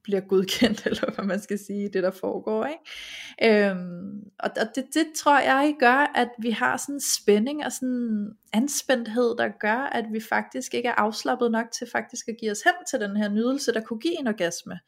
[0.06, 2.66] bliver godkendt, eller hvad man skal sige, det der foregår.
[2.66, 3.70] Ikke?
[3.70, 7.90] Øhm, og det, det tror jeg gør, at vi har sådan en spænding og sådan
[7.90, 12.52] en anspændthed, der gør, at vi faktisk ikke er afslappet nok til faktisk at give
[12.52, 14.80] os hen til den her nydelse, der kunne give en orgasme.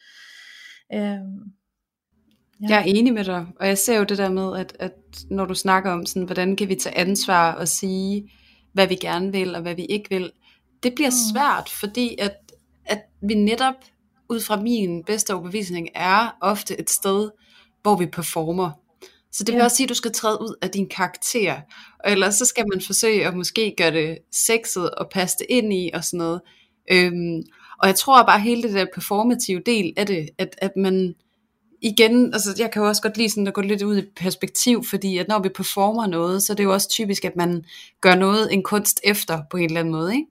[0.93, 1.51] Øhm,
[2.61, 2.67] Ja.
[2.69, 4.93] Jeg er enig med dig, og jeg ser jo det der med, at, at
[5.29, 8.31] når du snakker om, sådan, hvordan kan vi tage ansvar og sige,
[8.73, 10.31] hvad vi gerne vil og hvad vi ikke vil,
[10.83, 11.33] det bliver mm.
[11.33, 12.35] svært, fordi at,
[12.85, 13.73] at vi netop
[14.29, 17.29] ud fra min bedste overbevisning, er ofte et sted,
[17.81, 18.71] hvor vi performer.
[19.31, 19.63] Så det vil ja.
[19.63, 21.55] også sige, at du skal træde ud af din karakter.
[22.03, 25.73] Og ellers så skal man forsøge at måske gøre det sexet og passe det ind
[25.73, 26.41] i og sådan noget.
[26.91, 27.43] Øhm,
[27.81, 31.15] og jeg tror bare hele det der performative del af det, at, at man
[31.81, 34.83] igen, altså jeg kan jo også godt lide sådan at gå lidt ud i perspektiv,
[34.83, 37.63] fordi at når vi performer noget, så er det jo også typisk, at man
[38.01, 40.15] gør noget en kunst efter på en eller anden måde.
[40.15, 40.25] Ikke?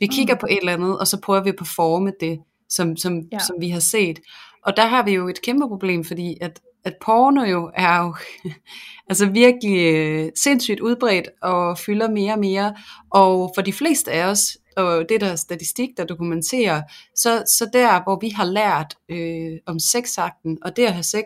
[0.00, 0.40] Vi kigger mm.
[0.40, 3.38] på et eller andet, og så prøver vi at performe det som, som, ja.
[3.38, 4.18] som vi har set.
[4.62, 8.14] Og der har vi jo et kæmpe problem, fordi at, at porno jo er jo
[9.10, 12.74] altså virkelig øh, sindssygt udbredt og fylder mere og mere.
[13.10, 16.82] Og for de fleste af os, og det der er statistik, der dokumenterer,
[17.14, 21.24] så, så der, hvor vi har lært øh, om sexakten, og det at have sex,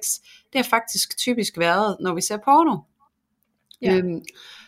[0.53, 2.77] det har faktisk typisk været, når vi ser porno.
[3.83, 3.97] Ja.
[3.97, 4.21] Øhm,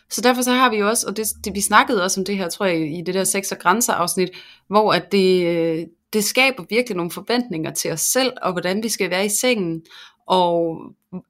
[0.09, 2.37] så derfor så har vi jo også, og det, det, vi snakkede også om det
[2.37, 4.29] her, tror jeg, i det der sex og grænser afsnit,
[4.67, 8.89] hvor at det, øh, det skaber virkelig nogle forventninger til os selv, og hvordan vi
[8.89, 9.81] skal være i sengen,
[10.27, 10.81] og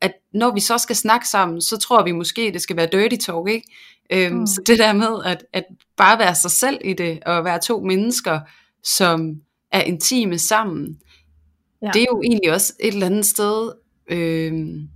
[0.02, 3.26] at når vi så skal snakke sammen, så tror vi måske, det skal være dirty
[3.26, 3.68] talk, ikke?
[4.10, 4.48] Øhm, mm.
[4.48, 5.64] Så det der med at, at
[5.98, 8.40] bare være sig selv i det, og være to mennesker,
[8.84, 9.36] som
[9.72, 11.00] er intime sammen,
[11.82, 11.90] ja.
[11.94, 13.72] det er jo egentlig også et eller andet sted,
[14.08, 14.90] øhm,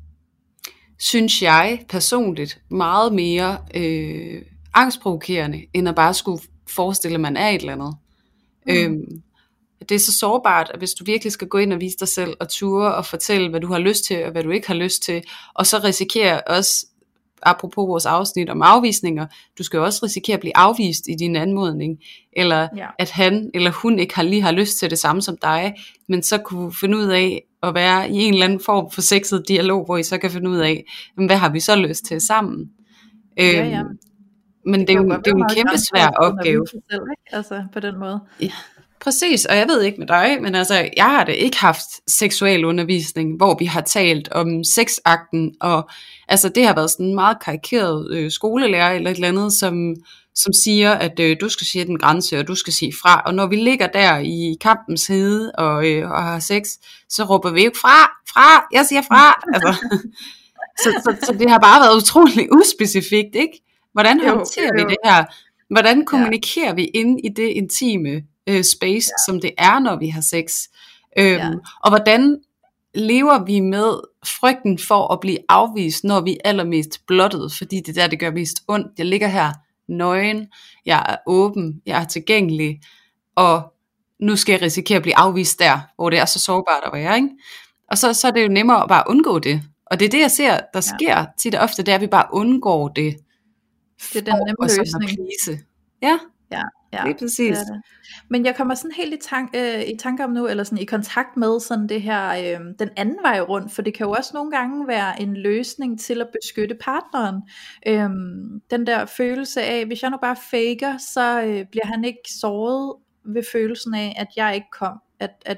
[1.00, 4.42] synes jeg personligt, meget mere øh,
[4.74, 7.96] angstprovokerende, end at bare skulle forestille, at man er et eller andet.
[8.68, 8.74] Mm.
[8.74, 9.22] Øhm,
[9.80, 12.34] det er så sårbart, at hvis du virkelig skal gå ind og vise dig selv,
[12.40, 15.04] og ture og fortælle, hvad du har lyst til, og hvad du ikke har lyst
[15.04, 16.86] til, og så risikere også,
[17.42, 21.36] apropos vores afsnit om afvisninger, du skal jo også risikere at blive afvist i din
[21.36, 22.00] anmodning,
[22.34, 22.88] eller ja.
[23.00, 25.74] at han eller hun ikke har lige har lyst til det samme som dig,
[26.08, 29.48] men så kunne finde ud af at være i en eller anden form for sexet
[29.48, 30.86] dialog, hvor I så kan finde ud af,
[31.16, 32.72] hvad har vi så lyst til sammen.
[33.38, 33.80] Ja, ja.
[33.80, 33.98] Øhm,
[34.66, 36.68] men det, det, er jo, det er jo en kæmpe svær opgave.
[36.68, 37.36] Selv, ikke?
[37.36, 38.20] Altså på den måde.
[38.42, 38.52] Ja.
[39.02, 42.66] Præcis, og jeg ved ikke med dig, men altså, jeg har da ikke haft seksuel
[42.66, 45.90] undervisning, hvor vi har talt om sexakten, og
[46.28, 49.96] altså, det har været sådan en meget karikeret øh, skolelærer eller et eller andet, som,
[50.36, 53.34] som siger, at øh, du skal sige den grænse, og du skal sige fra, og
[53.34, 56.68] når vi ligger der i kampens hede og, øh, og har sex,
[57.10, 59.74] så råber vi ikke fra, fra, jeg siger fra, altså,
[60.80, 63.62] så, så, så det har bare været utrolig uspecifikt, ikke?
[63.94, 64.86] Hvordan håndterer jo, jo.
[64.88, 65.26] vi det her?
[65.70, 66.74] Hvordan kommunikerer ja.
[66.74, 69.26] vi ind i det intime øh, space, ja.
[69.28, 70.54] som det er, når vi har sex.
[71.18, 71.52] Øhm, ja.
[71.84, 72.40] Og hvordan
[72.96, 77.90] lever vi med frygten for at blive afvist, når vi er allermest blottet, fordi det
[77.90, 78.88] er der, det gør mest ondt.
[78.98, 79.54] Jeg ligger her
[79.88, 80.48] nøgen,
[80.86, 82.82] jeg er åben, jeg er tilgængelig,
[83.36, 83.74] og
[84.20, 87.16] nu skal jeg risikere at blive afvist der, hvor det er så sårbart at være.
[87.16, 87.30] Ikke?
[87.92, 89.62] Og så, så er det jo nemmere at bare undgå det.
[89.86, 91.26] Og det er det, jeg ser, der sker ja.
[91.38, 93.18] tit og ofte, det er, at vi bare undgår det.
[94.14, 95.62] Det er den nemme løsning.
[96.02, 96.20] Ja,
[96.52, 97.58] ja, ja, er præcis.
[97.58, 97.82] Det det.
[98.30, 100.86] Men jeg kommer sådan helt i, tank, øh, i tanke om nu, eller sådan i
[100.86, 104.32] kontakt med sådan det her, øh, den anden vej rundt, for det kan jo også
[104.34, 107.42] nogle gange være en løsning til at beskytte partneren.
[107.88, 108.10] Øh,
[108.72, 112.96] den der følelse af, hvis jeg nu bare faker, så øh, bliver han ikke såret
[113.26, 115.58] ved følelsen af, at jeg ikke kom, at, at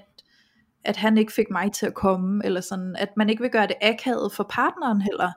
[0.84, 3.68] at han ikke fik mig til at komme, eller sådan, at man ikke vil gøre
[3.68, 5.32] det akavet for partneren heller.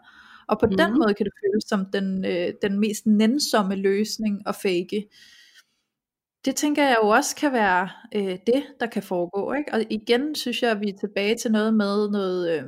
[0.49, 0.77] Og på mm.
[0.77, 0.99] den mhm.
[0.99, 5.09] måde kan det føles som den, øh, den mest nænsomme løsning at fake.
[6.45, 9.53] Det tænker jeg jo også kan være øh, det, der kan foregå.
[9.53, 9.73] Ikke?
[9.73, 12.65] Og igen synes jeg, at vi er tilbage til noget med noget, øh,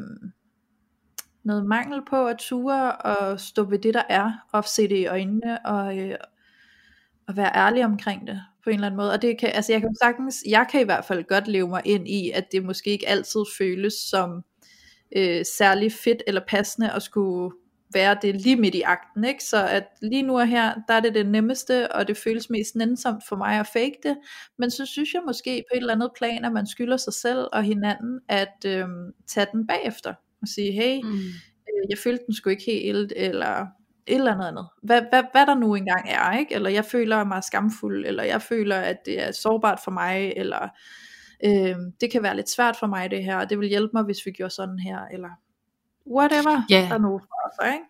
[1.45, 5.07] noget mangel på at ture og stå ved det, der er, og se det i
[5.07, 6.17] øjnene, og, øh,
[7.29, 9.13] og være ærlig omkring det på en eller anden måde.
[9.13, 11.83] Og det kan, altså jeg kan sagtens, jeg kan i hvert fald godt leve mig
[11.85, 14.45] ind i, at det måske ikke altid føles som
[15.17, 17.55] øh, særlig fedt eller passende at skulle
[17.95, 19.45] være det lige midt i akten, ikke?
[19.45, 22.77] Så at lige nu og her, der er det det nemmeste, og det føles mest
[22.77, 24.17] nænsomt for mig at fake det,
[24.59, 27.47] men så synes jeg måske på et eller andet plan, at man skylder sig selv
[27.53, 28.89] og hinanden at øh,
[29.27, 31.13] tage den bagefter, og sige, hey, mm.
[31.69, 33.67] øh, jeg følte den sgu ikke helt, eller
[34.07, 34.67] et eller andet andet.
[34.83, 36.55] Hvad, hvad, hvad der nu engang er, ikke?
[36.55, 40.69] Eller jeg føler mig skamfuld, eller jeg føler, at det er sårbart for mig, eller
[41.45, 44.03] øh, det kan være lidt svært for mig det her, og det vil hjælpe mig,
[44.03, 45.29] hvis vi gjorde sådan her, eller
[46.11, 46.91] whatever yeah.
[46.91, 47.87] der nu for sig, ikke?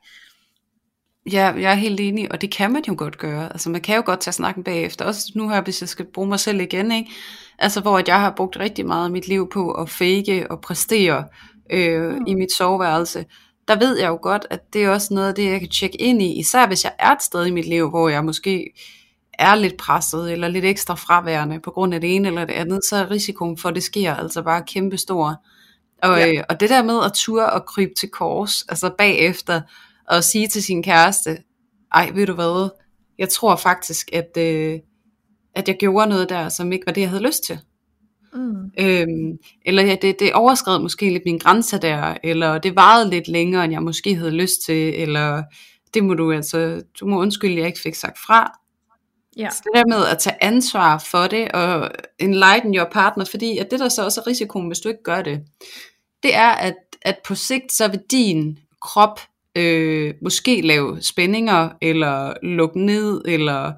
[1.36, 3.52] Ja, jeg er helt enig, og det kan man jo godt gøre.
[3.52, 5.04] Altså man kan jo godt tage snakken bagefter.
[5.04, 7.10] Også nu her, hvis jeg skal bruge mig selv igen, ikke?
[7.58, 10.60] Altså hvor at jeg har brugt rigtig meget af mit liv på at fake og
[10.60, 11.24] præstere
[11.70, 12.24] øh, mm.
[12.26, 13.24] i mit soveværelse
[13.68, 16.00] der ved jeg jo godt, at det er også noget af det, jeg kan tjekke
[16.00, 18.70] ind i, især hvis jeg er et sted i mit liv, hvor jeg måske
[19.38, 22.84] er lidt presset, eller lidt ekstra fraværende på grund af det ene eller det andet,
[22.84, 25.36] så er risikoen for, at det sker altså bare kæmpe stor.
[26.04, 26.32] Og, ja.
[26.32, 29.60] øh, og det der med at ture og krybe til kors, altså bagefter,
[30.08, 31.38] og sige til sin kæreste,
[31.94, 32.70] ej, ved du hvad,
[33.18, 34.78] jeg tror faktisk, at, øh,
[35.54, 37.58] at jeg gjorde noget der, som ikke var det, jeg havde lyst til.
[38.34, 38.70] Mm.
[38.78, 43.28] Øhm, eller ja, det, det overskred måske lidt min grænse der, eller det varede lidt
[43.28, 45.42] længere, end jeg måske havde lyst til, eller
[45.94, 48.58] det må du altså, du må undskylde, jeg ikke fik sagt fra.
[49.36, 49.50] Ja.
[49.50, 53.70] Så det der med at tage ansvar for det, og enlighten your partner, fordi at
[53.70, 55.40] det der så også er risikoen, hvis du ikke gør det,
[56.24, 59.20] det er, at, at på sigt, så vil din krop
[59.56, 63.72] øh, måske lave spændinger, eller lukke ned, eller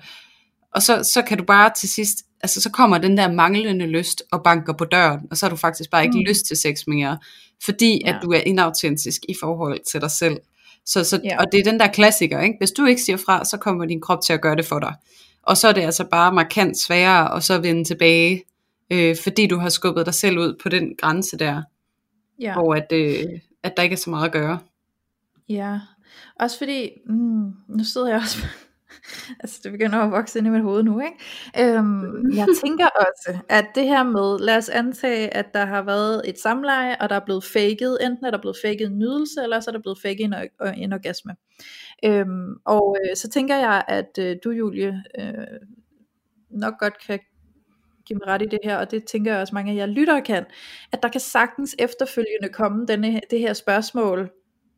[0.75, 4.23] og så, så kan du bare til sidst altså så kommer den der manglende lyst
[4.33, 6.25] og banker på døren, og så har du faktisk bare ikke mm.
[6.25, 7.19] lyst til sex mere,
[7.65, 8.11] fordi ja.
[8.11, 10.37] at du er inautentisk i forhold til dig selv.
[10.87, 11.39] Så, så, ja.
[11.39, 12.55] Og det er den der klassiker, ikke?
[12.59, 14.95] hvis du ikke siger fra, så kommer din krop til at gøre det for dig.
[15.43, 18.43] Og så er det altså bare markant sværere at så vende tilbage,
[18.91, 21.63] øh, fordi du har skubbet dig selv ud på den grænse der,
[22.40, 22.55] ja.
[22.55, 24.59] hvor at, øh, at der ikke er så meget at gøre.
[25.49, 25.81] Ja,
[26.40, 28.46] også fordi, mm, nu sidder jeg også
[29.40, 31.77] altså det begynder at vokse ind i mit hoved nu, ikke?
[31.77, 36.22] Øhm, jeg tænker også, at det her med, lad os antage, at der har været
[36.25, 39.61] et samleje, og der er blevet faked, enten er der blevet faked en nydelse, eller
[39.61, 40.35] så er der blevet faked en,
[40.77, 41.37] en orgasme.
[42.05, 45.46] Øhm, og øh, så tænker jeg, at øh, du Julie, øh,
[46.51, 47.18] nok godt kan
[48.07, 50.23] give mig ret i det her, og det tænker jeg også mange af jer lyttere
[50.23, 50.45] kan,
[50.92, 54.31] at der kan sagtens efterfølgende komme denne, det her spørgsmål,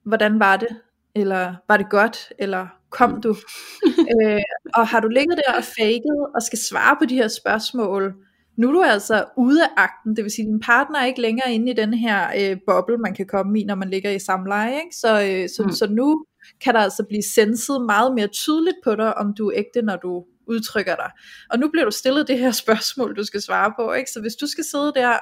[0.05, 0.69] hvordan var det?
[1.15, 2.33] Eller var det godt?
[2.39, 3.37] Eller kom du?
[4.23, 4.41] øh,
[4.75, 8.15] og har du ligget der og faket og skal svare på de her spørgsmål,
[8.59, 11.21] nu er du altså ude af akten, det vil sige, at din partner er ikke
[11.21, 14.19] længere inde i den her øh, boble, man kan komme i, når man ligger i
[14.19, 14.97] samleje, ikke?
[14.97, 15.73] Så, øh, så, mm.
[15.73, 16.25] så nu
[16.61, 19.97] kan der altså blive senset meget mere tydeligt på dig, om du er ægte, når
[19.97, 21.11] du udtrykker dig.
[21.51, 24.11] Og nu bliver du stillet det her spørgsmål, du skal svare på, ikke?
[24.11, 25.19] Så hvis du skal sidde der,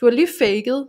[0.00, 0.88] du har lige faket,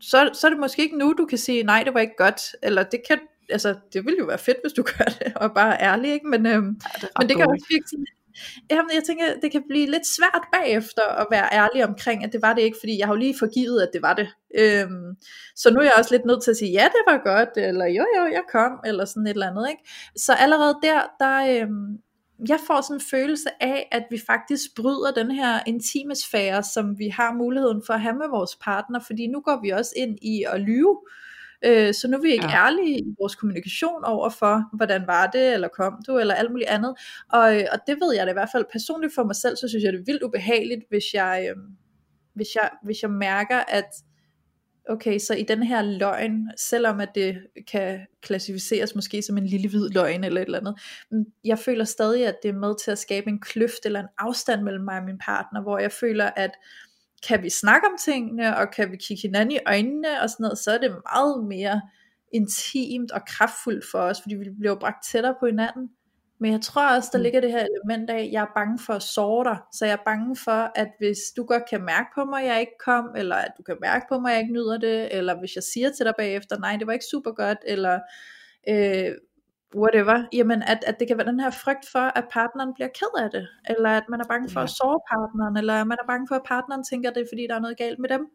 [0.00, 2.40] så, så er det måske ikke nu, du kan sige, nej, det var ikke godt,
[2.62, 3.18] eller det kan
[3.50, 6.26] altså, det ville jo være fedt, hvis du gør det, og bare er ærlig, ikke?
[6.26, 7.84] Men, øhm, ja, det men det kan også virke
[8.70, 12.42] Jamen, jeg tænker, det kan blive lidt svært bagefter at være ærlig omkring, at det
[12.42, 14.28] var det ikke, fordi jeg har jo lige forgivet, at det var det.
[14.58, 15.16] Øhm,
[15.56, 17.86] så nu er jeg også lidt nødt til at sige, ja, det var godt, eller
[17.86, 19.82] jo, jo, jeg kom, eller sådan et eller andet, ikke?
[20.16, 21.98] Så allerede der, der, øhm,
[22.48, 26.98] jeg får sådan en følelse af, at vi faktisk bryder den her intime sfære, som
[26.98, 30.18] vi har muligheden for at have med vores partner, fordi nu går vi også ind
[30.22, 30.98] i at lyve,
[31.64, 32.66] Øh, så nu er vi ikke ja.
[32.66, 36.68] ærlige i vores kommunikation over for, hvordan var det, eller kom du, eller alt muligt
[36.68, 36.94] andet.
[37.32, 39.68] Og, øh, og det ved jeg da i hvert fald personligt for mig selv, så
[39.68, 41.56] synes jeg det er vildt ubehageligt, hvis jeg, øh,
[42.34, 43.88] hvis jeg, hvis jeg mærker, at
[44.88, 49.68] okay, så i den her løgn, selvom at det kan klassificeres måske som en lille
[49.68, 52.90] hvid løgn eller et eller andet, mm, jeg føler stadig, at det er med til
[52.90, 56.30] at skabe en kløft eller en afstand mellem mig og min partner, hvor jeg føler,
[56.36, 56.50] at
[57.28, 60.58] kan vi snakke om tingene, og kan vi kigge hinanden i øjnene og sådan noget,
[60.58, 61.80] så er det meget mere
[62.32, 65.90] intimt og kraftfuldt for os, fordi vi bliver bragt tættere på hinanden.
[66.40, 67.22] Men jeg tror også, der mm.
[67.22, 69.58] ligger det her element af, at jeg er bange for at såre dig.
[69.72, 72.60] Så jeg er bange for, at hvis du godt kan mærke på mig, at jeg
[72.60, 75.38] ikke kom, eller at du kan mærke på mig, at jeg ikke nyder det, eller
[75.38, 78.00] hvis jeg siger til dig bagefter, nej, det var ikke super godt, eller
[78.68, 79.12] øh,
[79.76, 83.22] whatever, jamen at, at det kan være den her frygt for, at partneren bliver ked
[83.24, 84.64] af det, eller at man er bange for ja.
[84.64, 87.54] at såre partneren, eller man er bange for, at partneren tænker, det er fordi, der
[87.54, 88.26] er noget galt med dem.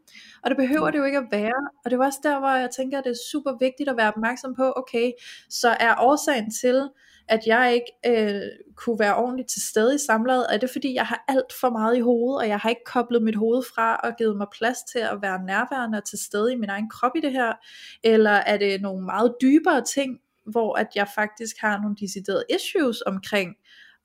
[0.42, 2.70] Og det behøver det jo ikke at være, og det var også der, hvor jeg
[2.70, 5.12] tænker, at det er super vigtigt at være opmærksom på, okay,
[5.50, 6.88] så er årsagen til,
[7.28, 8.42] at jeg ikke øh,
[8.76, 11.96] kunne være ordentligt til stede i samlejet, er det fordi, jeg har alt for meget
[11.96, 14.98] i hovedet, og jeg har ikke koblet mit hoved fra og givet mig plads til
[14.98, 17.52] at være nærværende og til stede i min egen krop i det her,
[18.04, 23.02] eller er det nogle meget dybere ting, hvor at jeg faktisk har nogle deciderede issues
[23.02, 23.50] omkring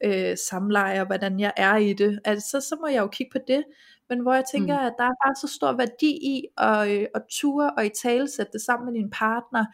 [0.06, 3.44] øh, samleje og hvordan jeg er i det, altså, så må jeg jo kigge på
[3.48, 3.64] det,
[4.10, 4.86] men hvor jeg tænker, mm.
[4.86, 8.28] at der er bare så stor værdi i at, øh, at ture og i tale
[8.30, 9.66] sætte det sammen med din partner,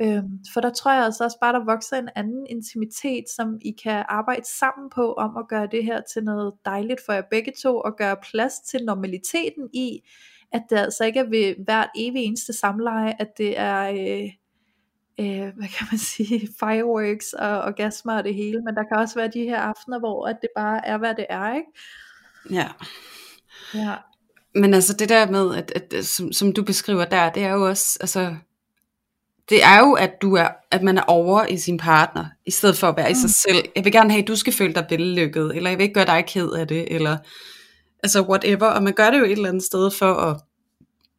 [0.00, 3.74] øh, for der tror jeg altså også bare, der vokser en anden intimitet, som I
[3.82, 7.52] kan arbejde sammen på, om at gøre det her til noget dejligt for jer begge
[7.62, 10.00] to, og gøre plads til normaliteten i,
[10.52, 13.90] at det altså ikke er ved hvert evig eneste samleje, at det er...
[13.90, 14.30] Øh,
[15.20, 19.14] øh, hvad kan man sige, fireworks og orgasmer og det hele, men der kan også
[19.14, 21.68] være de her aftener, hvor at det bare er, hvad det er, ikke?
[22.50, 22.68] Ja.
[23.74, 23.94] Ja.
[24.54, 27.68] Men altså det der med, at, at, som, som du beskriver der, det er jo
[27.68, 28.36] også, altså,
[29.50, 32.76] det er jo, at, du er, at man er over i sin partner, i stedet
[32.76, 33.12] for at være mm.
[33.12, 33.54] i sig mm.
[33.54, 33.64] selv.
[33.76, 36.06] Jeg vil gerne have, at du skal føle dig vellykket, eller jeg vil ikke gøre
[36.06, 37.16] dig ked af det, eller
[38.02, 38.66] altså whatever.
[38.66, 40.40] Og man gør det jo et eller andet sted for at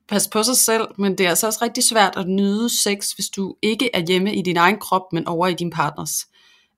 [0.09, 3.29] passe på sig selv, men det er altså også rigtig svært at nyde sex, hvis
[3.29, 6.11] du ikke er hjemme i din egen krop, men over i din partners.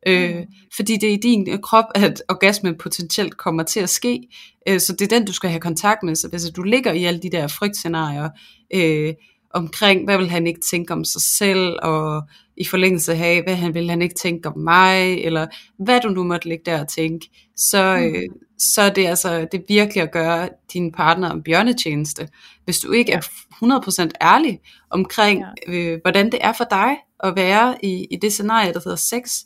[0.08, 0.38] Øh, mm.
[0.38, 4.28] Øh, fordi det er i din krop, at orgasmen potentielt kommer til at ske,
[4.68, 6.16] øh, så det er den, du skal have kontakt med.
[6.16, 8.30] Så hvis du ligger i alle de der frygtscenarier,
[8.74, 9.14] øh,
[9.54, 12.22] omkring, hvad vil han ikke tænke om sig selv, og
[12.58, 15.48] i forlængelse af, hvad han vil han ikke tænke om mig, eller
[15.80, 18.16] hvad du nu måtte ligge der og tænke, så, mm.
[18.16, 22.30] øh, så er det altså det er virkelig at gøre din partner en bjørnetjeneste.
[22.66, 25.74] Hvis du ikke er 100% ærlig omkring, ja.
[25.74, 29.40] øh, hvordan det er for dig at være i, i det scenarie, der hedder sex.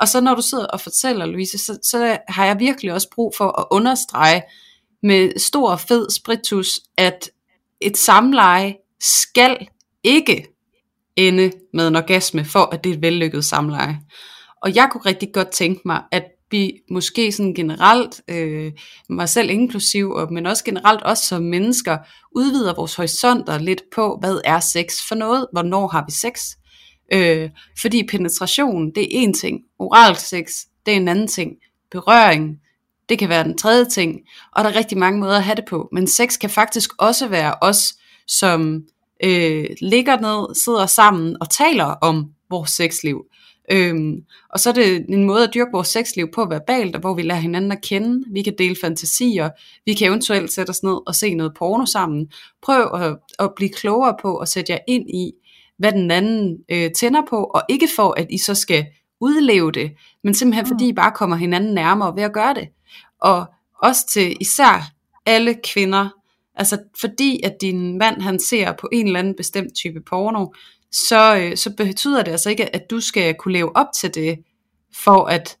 [0.00, 3.34] Og så når du sidder og fortæller, Louise, så, så har jeg virkelig også brug
[3.36, 4.42] for at understrege
[5.02, 7.30] med stor fed spritus, at
[7.80, 9.68] et samleje skal
[10.02, 10.46] ikke
[11.16, 14.00] ende med en orgasme, for at det er et vellykket samleje.
[14.62, 18.72] Og jeg kunne rigtig godt tænke mig, at vi måske sådan generelt, øh,
[19.08, 21.98] mig selv inklusiv, og, men også generelt også som mennesker,
[22.36, 26.40] udvider vores horisonter lidt på, hvad er sex for noget, hvornår har vi sex.
[27.12, 30.50] Øh, fordi penetration, det er en ting, oral sex,
[30.86, 31.52] det er en anden ting,
[31.90, 32.56] berøring,
[33.08, 34.20] det kan være den tredje ting,
[34.56, 37.28] og der er rigtig mange måder at have det på, men sex kan faktisk også
[37.28, 37.94] være os,
[38.28, 38.82] som
[39.24, 43.24] øh, ligger ned, sidder sammen og taler om vores sexliv.
[43.70, 44.16] Øhm,
[44.50, 47.22] og så er det en måde at dyrke vores sexliv på verbalt, og hvor vi
[47.22, 48.24] lærer hinanden at kende.
[48.32, 49.50] Vi kan dele fantasier.
[49.86, 52.30] Vi kan eventuelt sætte os ned og se noget porno sammen.
[52.62, 55.32] Prøv at, at blive klogere på og sætte jer ind i,
[55.78, 58.86] hvad den anden øh, tænder på, og ikke for, at I så skal
[59.20, 59.90] udleve det,
[60.24, 60.68] men simpelthen mm.
[60.68, 62.68] fordi I bare kommer hinanden nærmere ved at gøre det.
[63.20, 63.46] Og
[63.82, 64.90] også til især
[65.26, 66.08] alle kvinder,
[66.58, 70.46] Altså fordi at din mand han ser på en eller anden bestemt type porno,
[70.92, 74.38] så, øh, så betyder det altså ikke, at du skal kunne leve op til det,
[74.94, 75.56] for at,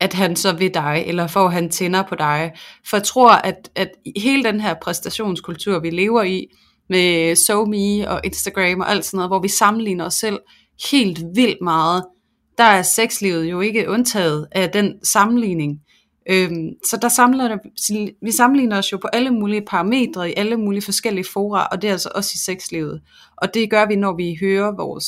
[0.00, 2.52] at han så vil dig, eller for at han tænder på dig.
[2.90, 6.46] For jeg tror, at, at hele den her præstationskultur, vi lever i,
[6.88, 10.38] med SoMe og Instagram og alt sådan noget, hvor vi sammenligner os selv
[10.90, 12.04] helt vildt meget,
[12.58, 15.80] der er sexlivet jo ikke undtaget af den sammenligning.
[16.30, 17.58] Øhm, så der samler,
[18.22, 21.88] vi sammenligner os jo på alle mulige parametre i alle mulige forskellige fora, og det
[21.88, 23.00] er altså også i sexlivet.
[23.36, 25.06] Og det gør vi, når vi hører vores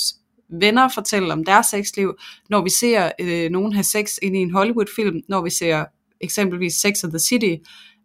[0.60, 2.14] venner fortælle om deres sexliv,
[2.50, 5.84] når vi ser øh, nogen have sex ind i en Hollywood-film, når vi ser
[6.20, 7.54] eksempelvis Sex of the City,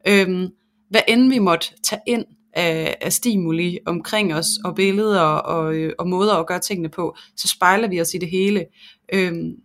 [0.07, 0.47] øhm,
[0.89, 5.93] hvad end vi måtte tage ind af, af stimuli omkring os, og billeder og, øh,
[5.99, 8.65] og måder at gøre tingene på, så spejler vi os i det hele.
[9.13, 9.55] Øhm,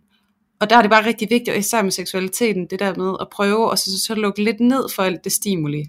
[0.61, 3.27] og der er det bare rigtig vigtigt, og især med seksualiteten, det der med at
[3.31, 5.85] prøve, og så, så lukke lidt ned for alt det stimuli.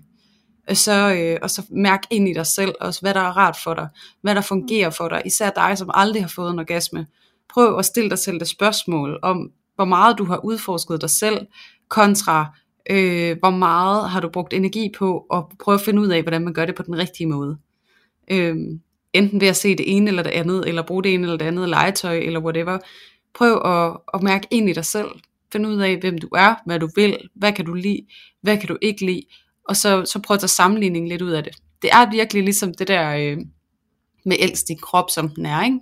[0.68, 3.56] Og så, øh, og så mærk ind i dig selv, også hvad der er rart
[3.64, 3.88] for dig,
[4.22, 7.06] hvad der fungerer for dig, især dig, som aldrig har fået en orgasme.
[7.48, 11.46] Prøv at stille dig selv det spørgsmål om, hvor meget du har udforsket dig selv,
[11.88, 12.54] kontra
[12.90, 16.44] øh, hvor meget har du brugt energi på, at prøve at finde ud af, hvordan
[16.44, 17.58] man gør det på den rigtige måde.
[18.30, 18.56] Øh,
[19.12, 21.44] enten ved at se det ene eller det andet, eller bruge det ene eller det
[21.44, 22.78] andet legetøj, eller whatever.
[23.34, 25.08] Prøv at, at mærke ind i dig selv.
[25.52, 28.06] Find ud af, hvem du er, hvad du vil, hvad kan du lide,
[28.42, 29.22] hvad kan du ikke lide,
[29.68, 31.56] og så, så prøv at tage sammenligning lidt ud af det.
[31.82, 33.38] Det er virkelig ligesom det der øh,
[34.24, 35.80] med ældst din krop, som den er, ikke?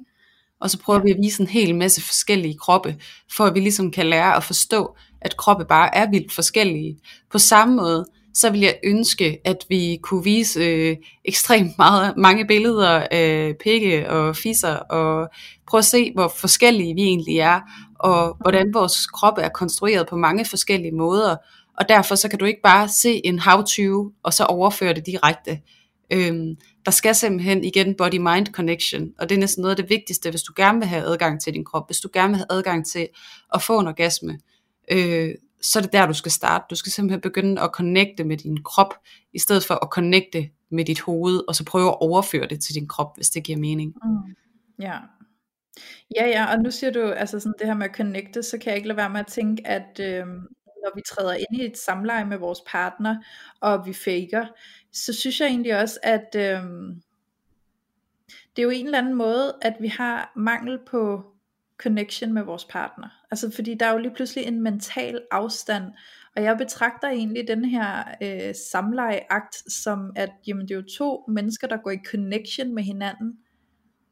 [0.61, 2.97] Og så prøver vi at vise en hel masse forskellige kroppe,
[3.37, 6.99] for at vi ligesom kan lære at forstå, at kroppe bare er vildt forskellige.
[7.31, 8.07] På samme måde,
[8.39, 14.11] så vil jeg ønske, at vi kunne vise øh, ekstremt meget, mange billeder af pikke
[14.11, 15.29] og fisser, og
[15.67, 17.61] prøve at se, hvor forskellige vi egentlig er,
[17.99, 21.37] og hvordan vores krop er konstrueret på mange forskellige måder.
[21.79, 25.61] Og derfor så kan du ikke bare se en how-to, og så overføre det direkte.
[26.13, 30.31] Øhm, der skal simpelthen igen body-mind connection, og det er næsten noget af det vigtigste,
[30.31, 32.87] hvis du gerne vil have adgang til din krop, hvis du gerne vil have adgang
[32.87, 33.09] til
[33.55, 34.39] at få en orgasme,
[34.91, 35.31] øh,
[35.63, 36.65] så er det der, du skal starte.
[36.71, 38.95] Du skal simpelthen begynde at connecte med din krop,
[39.33, 42.75] i stedet for at connecte med dit hoved, og så prøve at overføre det til
[42.75, 43.95] din krop, hvis det giver mening.
[44.05, 44.35] Mm.
[44.79, 44.99] Ja.
[46.17, 48.69] Ja, ja, og nu siger du, altså sådan det her med at connecte, så kan
[48.69, 50.27] jeg ikke lade være med at tænke, at øh,
[50.83, 53.17] når vi træder ind i et samleje med vores partner,
[53.61, 54.47] og vi faker,
[54.93, 56.63] så synes jeg egentlig også, at øh,
[58.57, 61.33] det er jo en eller anden måde, at vi har mangel på
[61.79, 63.09] connection med vores partner.
[63.31, 65.85] Altså fordi der er jo lige pludselig en mental afstand,
[66.37, 71.25] og jeg betragter egentlig den her øh, samlejeakt som, at jamen, det er jo to
[71.29, 73.39] mennesker, der går i connection med hinanden,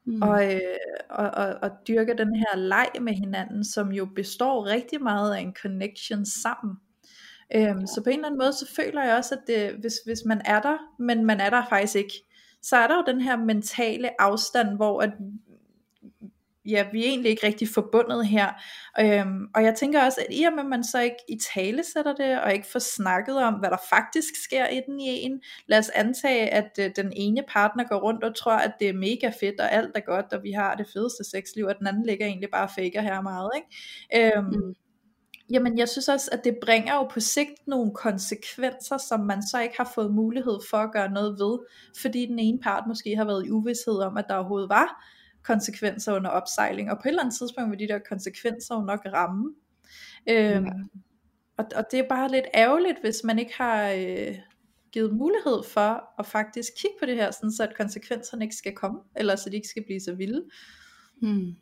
[0.05, 0.23] mm.
[0.23, 0.61] og, øh,
[1.11, 5.41] og, og, og dyrker den her leg med hinanden, som jo består rigtig meget af
[5.41, 6.75] en connection sammen.
[7.55, 10.25] Øhm, så på en eller anden måde, så føler jeg også, at det, hvis, hvis
[10.27, 12.23] man er der, men man er der faktisk ikke,
[12.63, 15.13] så er der jo den her mentale afstand, hvor at
[16.67, 18.49] ja, vi er egentlig ikke rigtig forbundet her.
[19.01, 21.83] Øhm, og jeg tænker også, at i og med, at man så ikke i tale
[21.95, 25.41] sætter det, og ikke får snakket om, hvad der faktisk sker i den i en,
[25.67, 28.93] lad os antage, at øh, den ene partner går rundt og tror, at det er
[28.93, 32.07] mega fedt, og alt er godt, og vi har det fedeste sexliv, og den anden
[32.07, 33.51] ligger egentlig bare og faker her meget.
[33.57, 34.37] Ikke?
[34.37, 34.75] Øhm, mm.
[35.51, 39.61] Jamen jeg synes også, at det bringer jo på sigt nogle konsekvenser, som man så
[39.61, 41.59] ikke har fået mulighed for at gøre noget ved,
[42.01, 45.16] fordi den ene part måske har været i uvidshed om, at der overhovedet var
[45.47, 49.01] konsekvenser under opsejling, og på et eller andet tidspunkt vil de der konsekvenser jo nok
[49.13, 49.55] ramme.
[50.29, 50.73] Øhm, ja.
[51.57, 54.37] og, og det er bare lidt ærgerligt, hvis man ikke har øh,
[54.93, 58.75] givet mulighed for at faktisk kigge på det her, sådan så at konsekvenserne ikke skal
[58.75, 60.45] komme, eller så de ikke skal blive så vilde.
[61.23, 61.55] Hmm.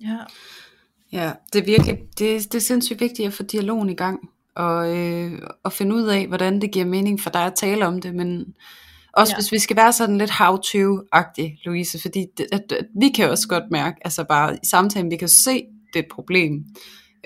[0.00, 0.18] Ja.
[1.12, 4.98] Ja, det er virkelig, det, det er sindssygt vigtigt at få dialogen i gang, og,
[4.98, 8.14] øh, og finde ud af, hvordan det giver mening for dig at tale om det,
[8.14, 8.54] men
[9.16, 9.36] også ja.
[9.36, 13.48] hvis vi skal være sådan lidt how-to-agtig, Louise, fordi det, at, at, vi kan også
[13.48, 15.52] godt mærke, altså bare i samtalen, vi kan se,
[15.92, 16.64] det er et problem.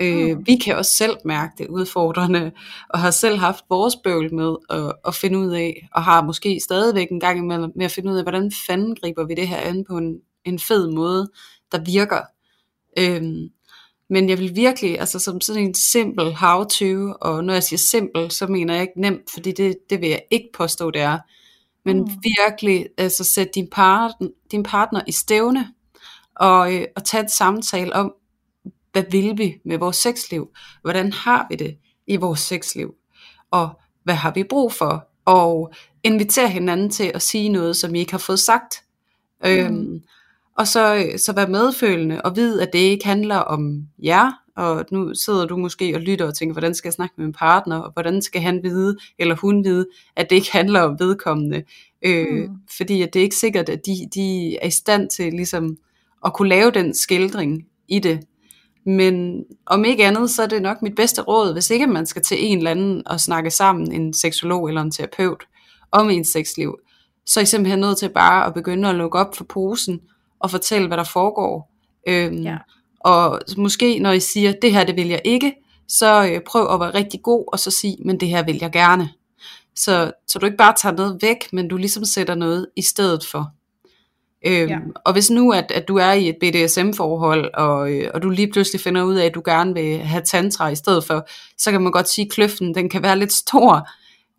[0.00, 0.46] Øh, mm.
[0.46, 2.52] Vi kan også selv mærke det udfordrende,
[2.88, 6.60] og har selv haft vores bøvl med at, at finde ud af, og har måske
[6.64, 9.56] stadigvæk en gang imellem med at finde ud af, hvordan fanden griber vi det her
[9.56, 10.14] an på en,
[10.44, 11.30] en fed måde,
[11.72, 12.20] der virker.
[12.98, 13.22] Øh,
[14.10, 18.30] men jeg vil virkelig, altså som sådan en simpel how-to, og når jeg siger simpel,
[18.30, 21.18] så mener jeg ikke nemt, fordi det, det vil jeg ikke påstå, det er.
[21.84, 22.08] Men mm.
[22.38, 24.12] virkelig, altså sæt din, part,
[24.50, 25.68] din partner i stævne,
[26.36, 28.12] og, øh, og tage et samtale om,
[28.92, 30.48] hvad vil vi med vores sexliv?
[30.82, 31.76] Hvordan har vi det
[32.06, 32.94] i vores sexliv?
[33.50, 33.68] Og
[34.04, 35.08] hvad har vi brug for?
[35.24, 35.72] Og
[36.02, 38.74] invitere hinanden til at sige noget, som I ikke har fået sagt.
[39.44, 39.50] Mm.
[39.50, 40.00] Øhm,
[40.58, 45.14] og så, så være medfølende og vide, at det ikke handler om jer, og nu
[45.14, 47.92] sidder du måske og lytter og tænker, hvordan skal jeg snakke med min partner, og
[47.92, 49.86] hvordan skal han vide, eller hun vide,
[50.16, 51.62] at det ikke handler om vedkommende.
[52.02, 52.56] Øh, mm.
[52.76, 55.76] Fordi at det er ikke sikkert, at de, de er i stand til ligesom
[56.24, 58.20] at kunne lave den skildring i det.
[58.86, 62.22] Men om ikke andet, så er det nok mit bedste råd, hvis ikke man skal
[62.22, 65.44] til en eller anden og snakke sammen, en seksolog eller en terapeut,
[65.92, 66.78] om ens sexliv,
[67.26, 70.00] så er I simpelthen nødt til bare at begynde at lukke op for posen,
[70.40, 71.70] og fortælle, hvad der foregår.
[72.08, 72.58] Øhm, ja.
[73.00, 75.54] Og måske når I siger, det her det vil jeg ikke,
[75.88, 78.72] så øh, prøv at være rigtig god, og så sig, men det her vil jeg
[78.72, 79.08] gerne.
[79.76, 83.26] Så, så du ikke bare tager noget væk, men du ligesom sætter noget i stedet
[83.26, 83.50] for.
[84.46, 84.78] Øhm, ja.
[85.04, 88.52] Og hvis nu, at, at du er i et BDSM-forhold, og, øh, og du lige
[88.52, 91.28] pludselig finder ud af, at du gerne vil have tantra i stedet for,
[91.58, 93.88] så kan man godt sige, at kløften den kan være lidt stor.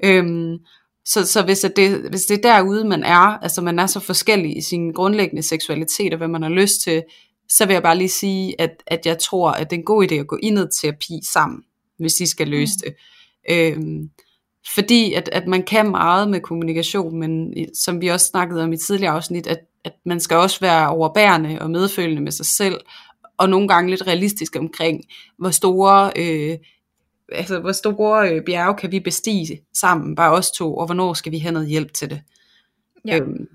[0.04, 0.58] Øhm,
[1.06, 4.00] så, så hvis, at det, hvis det er derude, man er, altså man er så
[4.00, 7.04] forskellig i sin grundlæggende seksualitet, og hvad man har lyst til,
[7.58, 10.12] så vil jeg bare lige sige, at, at jeg tror, at det er en god
[10.12, 11.64] idé at gå ind i terapi sammen,
[11.98, 12.92] hvis I skal løse mm.
[12.92, 12.96] det.
[13.50, 14.10] Øhm,
[14.76, 18.78] fordi at, at man kan meget med kommunikation, men som vi også snakkede om i
[18.78, 22.80] tidligere afsnit, at, at man skal også være overbærende og medfølende med sig selv,
[23.38, 25.04] og nogle gange lidt realistisk omkring,
[25.38, 26.58] hvor store øh,
[27.32, 31.32] altså, hvor store øh, bjerge kan vi bestige sammen, bare os to, og hvornår skal
[31.32, 32.22] vi have noget hjælp til det.
[33.08, 33.18] Ja.
[33.18, 33.48] Øhm,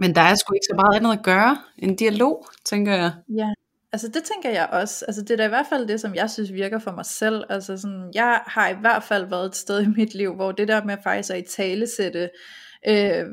[0.00, 3.12] Men der er sgu ikke så meget andet at gøre end dialog, tænker jeg.
[3.28, 3.52] Ja,
[3.92, 5.04] altså det tænker jeg også.
[5.08, 7.44] Altså det er da i hvert fald det, som jeg synes virker for mig selv.
[7.48, 10.68] Altså sådan, jeg har i hvert fald været et sted i mit liv, hvor det
[10.68, 12.30] der med faktisk at i talesætte,
[12.88, 13.26] øh,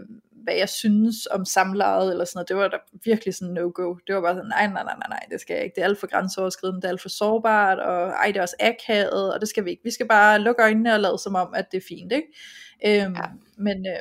[0.44, 3.96] hvad jeg synes om samlejet eller sådan noget, det var da virkelig sådan no-go.
[4.08, 5.76] Det var bare sådan, nej, nej, nej, nej, nej, det skal jeg ikke.
[5.76, 8.56] Det er alt for grænseoverskridende, det er alt for sårbart, og ej, det er også
[8.60, 9.84] akavet, og det skal vi ikke.
[9.84, 12.28] Vi skal bare lukke øjnene og lade som om, at det er fint, ikke?
[12.86, 13.22] Øhm, ja.
[13.58, 14.00] men, øh,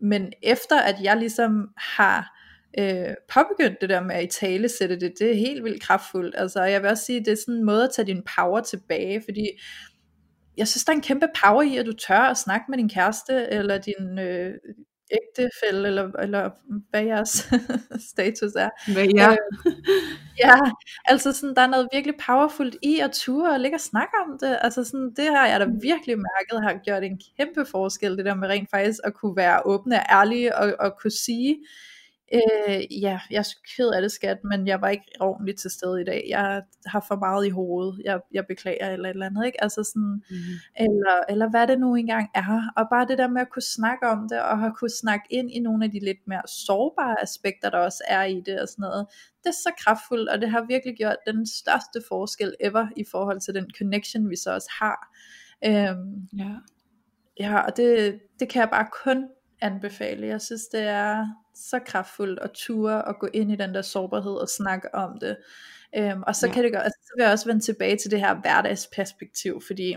[0.00, 2.40] men efter at jeg ligesom har
[2.78, 6.34] øh, påbegyndt det der med at i tale sætte det, det er helt vildt kraftfuldt.
[6.38, 9.22] Altså jeg vil også sige, det er sådan en måde at tage din power tilbage,
[9.24, 9.48] fordi
[10.56, 12.88] jeg synes, der er en kæmpe power i, at du tør at snakke med din
[12.88, 14.54] kæreste, eller din øh,
[15.12, 16.50] ægtefælde, eller, eller
[16.90, 17.48] hvad jeres
[18.12, 18.92] status er.
[18.92, 19.30] Hvad ja.
[19.30, 19.36] Øh,
[20.38, 20.56] ja,
[21.04, 24.38] altså sådan, der er noget virkelig powerfult i at ture og ligge og snakke om
[24.38, 24.58] det.
[24.60, 28.34] Altså sådan, det har jeg da virkelig mærket har gjort en kæmpe forskel, det der
[28.34, 31.56] med rent faktisk at kunne være åbne og ærlige, og, og kunne sige,
[32.34, 36.00] Øh, ja, jeg er ked af det skat, men jeg var ikke ordentligt til stede
[36.00, 36.26] i dag.
[36.28, 38.02] Jeg har for meget i hovedet.
[38.04, 39.62] Jeg, jeg beklager eller et eller andet, ikke?
[39.62, 40.36] Altså sådan, mm.
[40.76, 42.72] eller, eller hvad det nu engang er.
[42.76, 45.50] Og bare det der med at kunne snakke om det, og have kunne snakke ind
[45.50, 48.82] i nogle af de lidt mere sårbare aspekter, der også er i det og sådan
[48.82, 49.06] noget.
[49.42, 53.40] Det er så kraftfuldt, og det har virkelig gjort den største forskel ever i forhold
[53.40, 54.98] til den connection, vi så også har.
[55.64, 56.54] Øhm, ja.
[57.40, 59.28] Ja, og det, det kan jeg bare kun
[59.60, 60.26] anbefale.
[60.26, 64.32] Jeg synes, det er så kraftfuldt at ture og gå ind i den der sårbarhed
[64.32, 65.36] og snakke om det.
[65.96, 66.52] Øhm, og så ja.
[66.52, 69.96] kan det gøre, altså, så vil jeg også vende tilbage til det her hverdagsperspektiv, fordi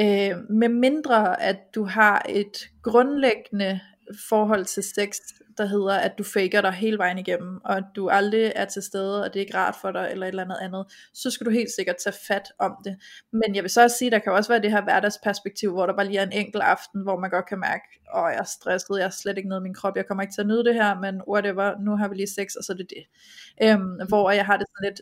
[0.00, 3.80] øh, med mindre at du har et grundlæggende
[4.28, 5.16] forhold til sex,
[5.58, 8.82] der hedder, at du faker dig hele vejen igennem, og at du aldrig er til
[8.82, 11.46] stede, og det er ikke rart for dig, eller et eller andet andet, så skal
[11.46, 12.96] du helt sikkert tage fat om det.
[13.32, 15.96] Men jeg vil så også sige, der kan også være det her hverdagsperspektiv, hvor der
[15.96, 17.84] bare lige er en enkelt aften, hvor man godt kan mærke,
[18.16, 20.34] åh, jeg er stresset, jeg er slet ikke nede i min krop, jeg kommer ikke
[20.34, 22.76] til at nyde det her, men whatever, nu har vi lige sex, og så er
[22.76, 23.04] det det.
[23.62, 25.00] Øhm, hvor jeg har det sådan lidt,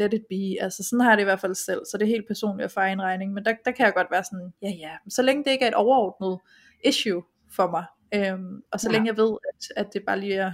[0.00, 2.14] let it be, altså sådan har jeg det i hvert fald selv, så det er
[2.16, 4.70] helt personligt at fejre en regning, men der, der kan jeg godt være sådan, ja
[4.70, 6.38] ja, så længe det ikke er et overordnet
[6.84, 7.84] issue for mig,
[8.14, 8.92] Øhm, og så ja.
[8.92, 10.52] længe jeg ved, at, at det bare lige er,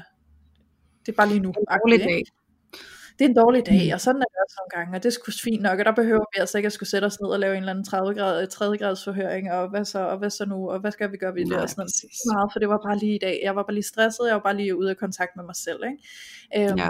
[1.07, 1.49] det er bare lige nu.
[1.49, 2.23] En dårlig dag.
[3.19, 3.95] Det er en dårlig dag, mm.
[3.95, 5.93] og sådan er det også nogle gange, og det er sgu fint nok, og der
[5.93, 8.15] behøver vi altså ikke at skulle sætte os ned og lave en eller anden 30
[8.15, 11.17] grad, 30 grads forhøring, og hvad så, og hvad så nu, og hvad skal vi
[11.17, 11.93] gøre ved det, og sådan noget.
[12.35, 14.41] Meget, for det var bare lige i dag, jeg var bare lige stresset, jeg var
[14.41, 16.71] bare lige ude af kontakt med mig selv, ikke?
[16.71, 16.89] Øhm, ja.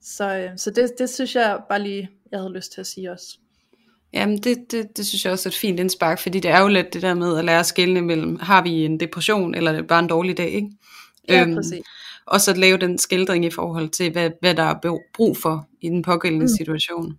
[0.00, 3.10] Så, øh, så det, det synes jeg bare lige, jeg havde lyst til at sige
[3.10, 3.38] også.
[4.12, 6.68] Jamen det, det, det synes jeg også er et fint indspark, fordi det er jo
[6.68, 9.76] lidt det der med at lære at skille mellem, har vi en depression, eller er
[9.76, 10.68] det bare en dårlig dag, ikke?
[11.28, 11.84] Ja, øhm, præcis.
[12.26, 15.88] Og så lave den skildring i forhold til, hvad, hvad der er brug for i
[15.88, 16.56] den pågældende mm.
[16.58, 17.18] situation.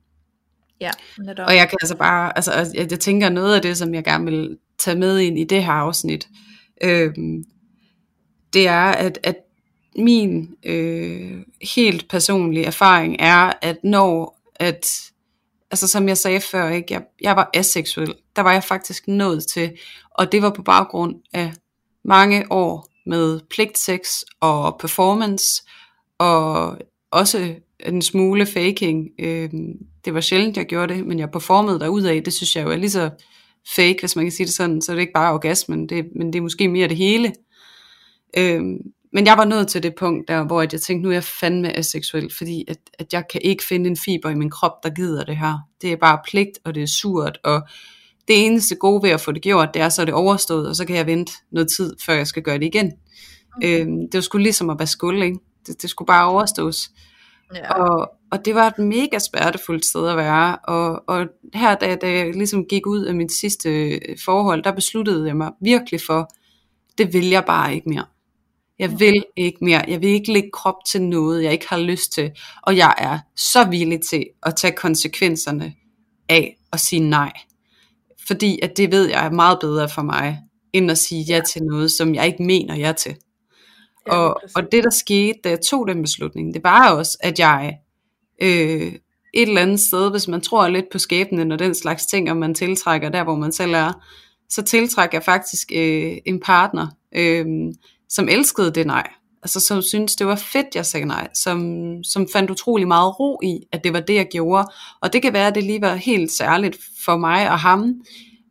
[0.82, 1.48] Ja, netop.
[1.48, 4.26] Og jeg kan altså bare, altså jeg, jeg tænker noget af det, som jeg gerne
[4.26, 6.28] vil tage med ind i det her afsnit,
[6.84, 7.44] øhm,
[8.54, 9.36] det er, at, at
[9.98, 11.42] min øh,
[11.76, 14.88] helt personlige erfaring er, at når at
[15.72, 18.16] altså som jeg sagde før, ikke, jeg, jeg var aseksuel.
[18.36, 19.78] Der var jeg faktisk nået til,
[20.12, 21.54] og det var på baggrund af
[22.04, 24.08] mange år med pligtsex
[24.40, 25.64] og performance,
[26.18, 26.78] og
[27.12, 29.10] også en smule faking.
[29.20, 29.50] Øh,
[30.06, 32.24] det var sjældent, jeg gjorde det, men jeg performede af.
[32.24, 33.10] Det synes jeg jo er lige så
[33.76, 34.82] fake, hvis man kan sige det sådan.
[34.82, 37.34] Så det er ikke bare orgasmen, det, men det er måske mere det hele.
[38.38, 38.62] Øh,
[39.14, 41.78] men jeg var nået til det punkt der, hvor jeg tænkte, nu er jeg fandme
[41.78, 45.24] aseksuel, fordi at, at jeg kan ikke finde en fiber i min krop, der gider
[45.24, 45.58] det her.
[45.82, 47.62] Det er bare pligt, og det er surt, og
[48.28, 50.76] det eneste gode ved at få det gjort, det er så er det overstået, og
[50.76, 52.92] så kan jeg vente noget tid, før jeg skal gøre det igen.
[53.58, 53.82] Okay.
[53.82, 55.40] Øhm, det var sgu ligesom at være skuld, ikke?
[55.68, 56.90] Det, det skulle bare overstås.
[57.56, 57.74] Ja.
[57.74, 62.12] Og, og det var et mega smertefuldt sted at være, og, og her da, da
[62.12, 66.30] jeg ligesom gik ud af mit sidste forhold, der besluttede jeg mig virkelig for,
[66.98, 68.06] det vil jeg bare ikke mere.
[68.80, 69.84] Jeg vil ikke mere.
[69.88, 72.32] Jeg vil ikke lægge krop til noget, jeg ikke har lyst til.
[72.64, 75.74] Og jeg er så villig til at tage konsekvenserne
[76.30, 77.34] af at sige nej.
[78.28, 80.40] Fordi at det ved jeg er meget bedre for mig,
[80.74, 83.16] end at sige ja til noget, som jeg ikke mener ja til.
[84.08, 87.40] Ja, og, og det der skete, da jeg tog den beslutning, det var også, at
[87.40, 87.78] jeg
[88.42, 88.94] øh,
[89.34, 92.38] et eller andet sted, hvis man tror lidt på skæbnen og den slags ting, og
[92.38, 93.94] man tiltrækker der, hvor man selv er,
[94.50, 97.46] så tiltrækker jeg faktisk øh, en partner, øh,
[98.10, 99.10] som elskede det nej.
[99.44, 101.28] Altså som syntes, det var fedt, jeg sagde nej.
[101.34, 104.68] Som, som fandt utrolig meget ro i, at det var det, jeg gjorde.
[105.02, 107.94] Og det kan være, at det lige var helt særligt for mig og ham.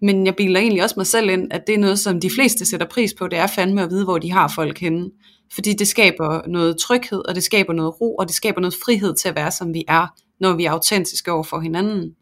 [0.03, 2.67] Men jeg biler egentlig også mig selv ind, at det er noget, som de fleste
[2.67, 3.29] sætter pris på.
[3.29, 5.11] Det er fandme at vide, hvor de har folk henne.
[5.55, 9.15] Fordi det skaber noget tryghed, og det skaber noget ro, og det skaber noget frihed
[9.15, 10.07] til at være, som vi er,
[10.41, 12.15] når vi er autentiske over for hinanden.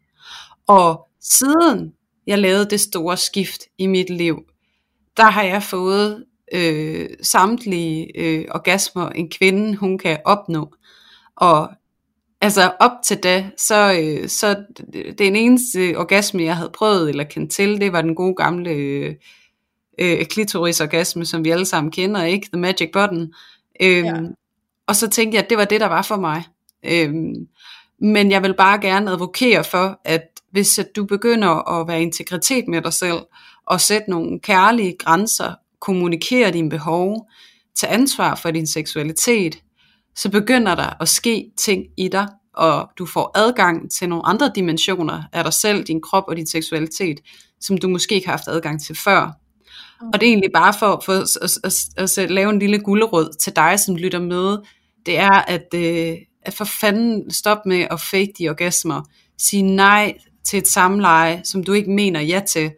[0.67, 1.93] Og siden
[2.27, 4.37] jeg lavede det store skift i mit liv,
[5.17, 6.23] der har jeg fået
[6.53, 10.73] øh, samtlige øh, orgasmer, en kvinde hun kan opnå.
[11.35, 11.69] Og
[12.41, 14.63] altså op til da, så, øh, så
[15.17, 19.15] den eneste orgasme, jeg havde prøvet eller kendt til, det var den gode gamle øh,
[19.99, 22.47] øh, klitorisorgasme, som vi alle sammen kender, ikke?
[22.53, 23.33] The Magic Button.
[23.81, 24.13] Øhm, ja.
[24.87, 26.43] Og så tænkte jeg, at det var det, der var for mig.
[26.85, 27.47] Øhm,
[27.99, 30.21] men jeg vil bare gerne advokere for, at
[30.51, 33.19] hvis at du begynder at være integritet med dig selv,
[33.65, 37.29] og sætte nogle kærlige grænser, kommunikere dine behov,
[37.79, 39.57] tage ansvar for din seksualitet,
[40.15, 44.51] så begynder der at ske ting i dig, og du får adgang til nogle andre
[44.55, 47.19] dimensioner af dig selv, din krop og din seksualitet,
[47.59, 49.31] som du måske ikke har haft adgang til før.
[50.01, 50.07] Mm.
[50.07, 53.33] Og det er egentlig bare for, for at, at, at, at lave en lille gullerød
[53.39, 54.57] til dig, som lytter med,
[55.05, 59.01] det er at, øh, at for fanden stop med at fake de orgasmer.
[59.37, 62.71] Sige nej til et samleje, som du ikke mener ja til.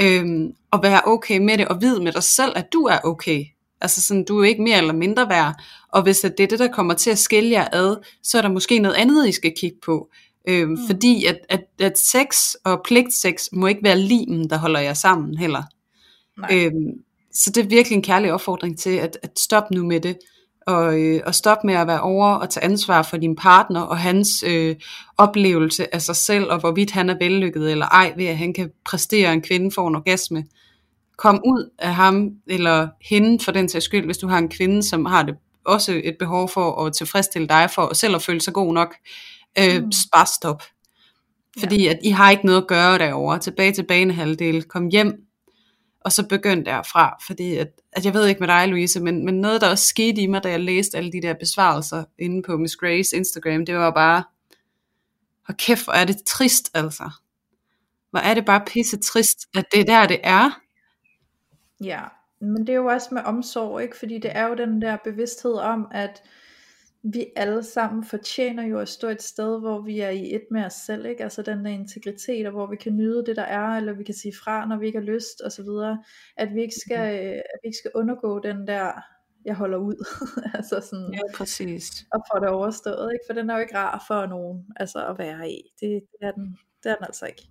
[0.00, 3.44] Øhm, og være okay med det, og vide med dig selv, at du er okay.
[3.80, 5.54] Altså sådan, du er ikke mere eller mindre værd.
[5.92, 8.48] Og hvis det er det, der kommer til at skille jer ad, så er der
[8.48, 10.08] måske noget andet, I skal kigge på.
[10.48, 10.78] Øhm, mm.
[10.86, 15.38] Fordi at, at, at sex og pligtsex må ikke være limen, der holder jer sammen
[15.38, 15.62] heller.
[16.52, 17.00] Øhm,
[17.32, 20.18] så det er virkelig en kærlig opfordring til, at, at stoppe nu med det
[20.66, 23.98] og, øh, og stoppe med at være over og tage ansvar for din partner og
[23.98, 24.76] hans øh,
[25.18, 28.70] oplevelse af sig selv, og hvorvidt han er vellykket eller ej, ved at han kan
[28.84, 30.44] præstere en kvinde for en orgasme.
[31.16, 34.82] Kom ud af ham eller hende for den sags skyld, hvis du har en kvinde,
[34.82, 38.54] som har det også et behov for at tilfredsstille dig for selv at føle sig
[38.54, 38.94] god nok.
[39.58, 39.92] Øh, mm.
[40.12, 40.62] Bare stop.
[41.58, 41.90] Fordi ja.
[41.90, 43.38] at I har ikke noget at gøre derovre.
[43.38, 44.62] Tilbage til banehalvdel.
[44.62, 45.25] Kom hjem
[46.06, 49.40] og så begyndte derfra, fordi at, at jeg ved ikke med dig, Louise, men, men
[49.40, 52.56] noget, der også skete i mig, da jeg læste alle de der besvarelser inde på
[52.56, 54.24] Miss Grace Instagram, det var bare,
[55.46, 57.10] hvor kæft, hvor er det trist, altså.
[58.10, 60.60] Hvor er det bare pisse trist, at det er der, det er.
[61.84, 62.02] Ja,
[62.40, 63.98] men det er jo også med omsorg, ikke?
[63.98, 66.22] Fordi det er jo den der bevidsthed om, at
[67.12, 70.64] vi alle sammen fortjener jo at stå et sted, hvor vi er i et med
[70.64, 71.22] os selv, ikke?
[71.22, 74.14] altså den der integritet, og hvor vi kan nyde det der er, eller vi kan
[74.14, 76.04] sige fra, når vi ikke har lyst, og så videre,
[76.36, 77.28] at vi ikke skal, mm.
[77.28, 78.92] at vi ikke skal undergå den der,
[79.44, 80.04] jeg holder ud,
[80.58, 82.06] altså sådan, ja, præcis.
[82.12, 83.24] og få det overstået, ikke?
[83.26, 86.32] for den er jo ikke rar for nogen, altså at være i, det, det, er,
[86.32, 87.42] den, det er den altså ikke.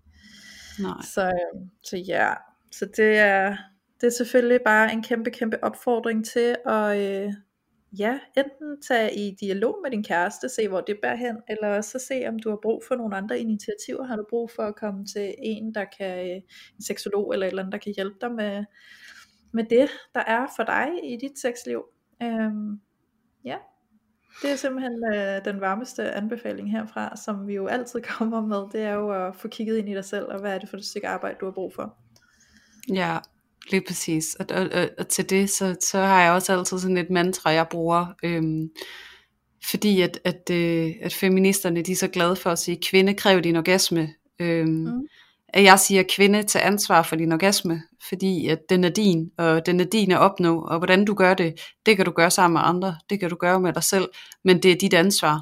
[0.80, 1.02] Nej.
[1.14, 2.34] Så, øhm, så ja,
[2.72, 3.58] så det er,
[4.02, 7.34] det er selvfølgelig bare en kæmpe, kæmpe opfordring til at, øh,
[8.00, 12.00] ja, enten tage i dialog med din kæreste, se hvor det bærer hen, eller så
[12.00, 14.04] se om du har brug for nogle andre initiativer.
[14.04, 16.44] Har du brug for at komme til en, der kan,
[16.76, 18.66] en seksolog eller et eller andet, der kan hjælpe dig med,
[19.54, 21.84] med det, der er for dig i dit sexliv.
[22.24, 22.80] Øhm,
[23.46, 23.58] ja,
[24.42, 28.82] det er simpelthen øh, den varmeste anbefaling herfra, som vi jo altid kommer med, det
[28.88, 30.86] er jo at få kigget ind i dig selv, og hvad er det for et
[30.86, 31.98] stykke arbejde, du har brug for.
[32.94, 33.18] Ja,
[33.72, 34.36] Lige præcis.
[34.36, 37.50] Og, og, og, og til det, så, så har jeg også altid sådan et mantra,
[37.50, 38.06] jeg bruger.
[38.24, 38.70] Øhm,
[39.70, 43.42] fordi at, at, øh, at feministerne de er så glade for at sige, kvinde kræver
[43.42, 44.10] din orgasme.
[44.40, 45.08] Øhm, mm.
[45.50, 49.66] At jeg siger, kvinde til ansvar for din orgasme, fordi at den er din, og
[49.66, 52.54] den er din at opnå, og hvordan du gør det, det kan du gøre sammen
[52.54, 54.10] med andre, det kan du gøre med dig selv,
[54.44, 55.42] men det er dit ansvar.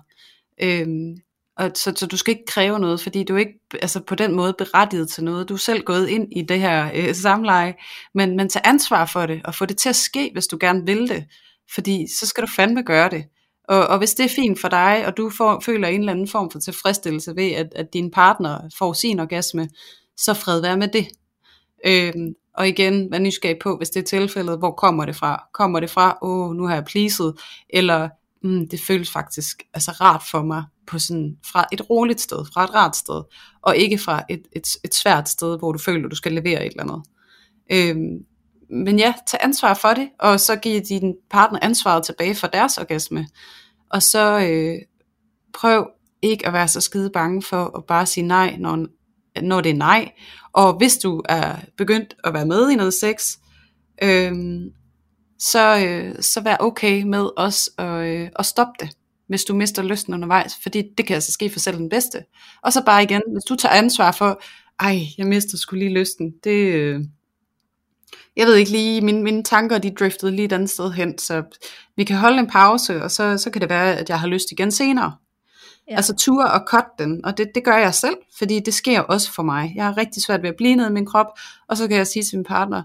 [0.61, 1.17] Øhm,
[1.57, 4.35] og så, så du skal ikke kræve noget, fordi du er ikke altså på den
[4.35, 5.49] måde berettiget til noget.
[5.49, 7.73] Du er selv gået ind i det her øh, samleje,
[8.13, 10.85] men, men tag ansvar for det, og få det til at ske, hvis du gerne
[10.85, 11.25] vil det.
[11.75, 13.25] Fordi så skal du fandme gøre det.
[13.67, 16.27] Og, og hvis det er fint for dig, og du får, føler en eller anden
[16.27, 19.69] form for tilfredsstillelse ved, at, at din partner får sin orgasme,
[20.17, 21.07] så fred være med det.
[21.85, 25.43] Øhm, og igen, vær nysgerrig på, hvis det er tilfældet, hvor kommer det fra?
[25.53, 27.33] Kommer det fra, åh, oh, nu har jeg pleaset,
[27.69, 28.09] eller
[28.43, 32.63] mm, det føles faktisk altså rart for mig på sådan, fra et roligt sted, fra
[32.63, 33.23] et rart sted,
[33.61, 36.71] og ikke fra et, et, et svært sted, hvor du føler, du skal levere et
[36.71, 37.03] eller andet.
[37.71, 38.25] Øhm,
[38.69, 42.77] men ja, tag ansvar for det, og så giv din partner ansvaret tilbage for deres
[42.77, 43.27] orgasme.
[43.89, 44.75] Og så øh,
[45.53, 45.87] prøv
[46.21, 48.85] ikke at være så skide bange for at bare sige nej, når,
[49.41, 50.11] når det er nej.
[50.53, 53.37] Og hvis du er begyndt at være med i noget sex,
[54.03, 54.33] øh,
[55.43, 58.89] så, øh, så vær okay med os at, øh, at stoppe det,
[59.27, 62.23] hvis du mister lysten undervejs, fordi det kan altså ske for selv den bedste.
[62.61, 64.41] Og så bare igen, hvis du tager ansvar for,
[64.79, 67.01] ej, jeg mister skulle lige lysten, det, øh,
[68.35, 71.43] jeg ved ikke lige, mine, mine tanker de driftede lige et andet sted hen, så
[71.95, 74.51] vi kan holde en pause, og så, så kan det være, at jeg har lyst
[74.51, 75.15] igen senere.
[75.89, 75.95] Ja.
[75.95, 79.31] Altså tur og cut den, og det, det gør jeg selv, fordi det sker også
[79.31, 79.73] for mig.
[79.75, 81.27] Jeg har rigtig svært ved at blive nede i min krop,
[81.67, 82.83] og så kan jeg sige til min partner,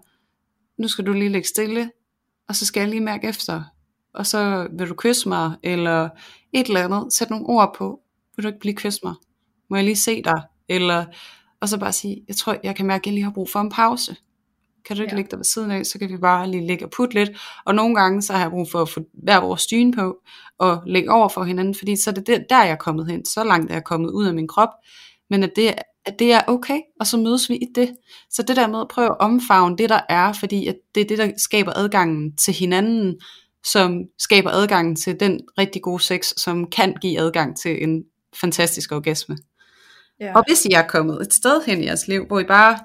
[0.79, 1.91] nu skal du lige lægge stille,
[2.49, 3.63] og så skal jeg lige mærke efter,
[4.15, 6.09] og så vil du kysse mig, eller
[6.53, 8.01] et eller andet, sæt nogle ord på,
[8.37, 9.15] vil du ikke blive kysse mig,
[9.71, 11.05] må jeg lige se dig, eller,
[11.61, 13.61] og så bare sige, jeg tror, jeg kan mærke, at jeg lige har brug for
[13.61, 14.17] en pause,
[14.85, 15.17] Kan du ikke Ja.
[15.17, 17.31] ligge der ved siden af, så kan vi bare lige ligge og putte lidt.
[17.67, 20.17] Og nogle gange, så har jeg brug for at få hver vores dyne på,
[20.59, 23.25] og lægge over for hinanden, fordi så er det der, der jeg er kommet hen.
[23.25, 24.69] Så langt er jeg kommet ud af min krop.
[25.31, 25.75] Men at det,
[26.09, 27.97] at det er okay, og så mødes vi i det.
[28.31, 31.05] Så det der med at prøve at omfavne det, der er, fordi at det er
[31.05, 33.21] det, der skaber adgangen til hinanden,
[33.67, 38.03] som skaber adgangen til den rigtig gode sex, som kan give adgang til en
[38.41, 39.37] fantastisk orgasme.
[40.21, 40.37] Ja.
[40.37, 42.79] Og hvis I er kommet et sted hen i jeres liv, hvor I bare,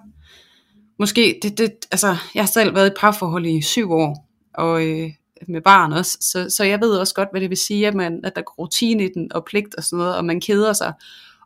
[1.00, 5.10] måske, det, det, altså, jeg har selv været i parforhold i syv år, og øh,
[5.48, 8.20] med barn også, så, så jeg ved også godt, hvad det vil sige, at, man,
[8.24, 10.94] at der går rutine i den, og pligt og sådan noget, og man keder sig.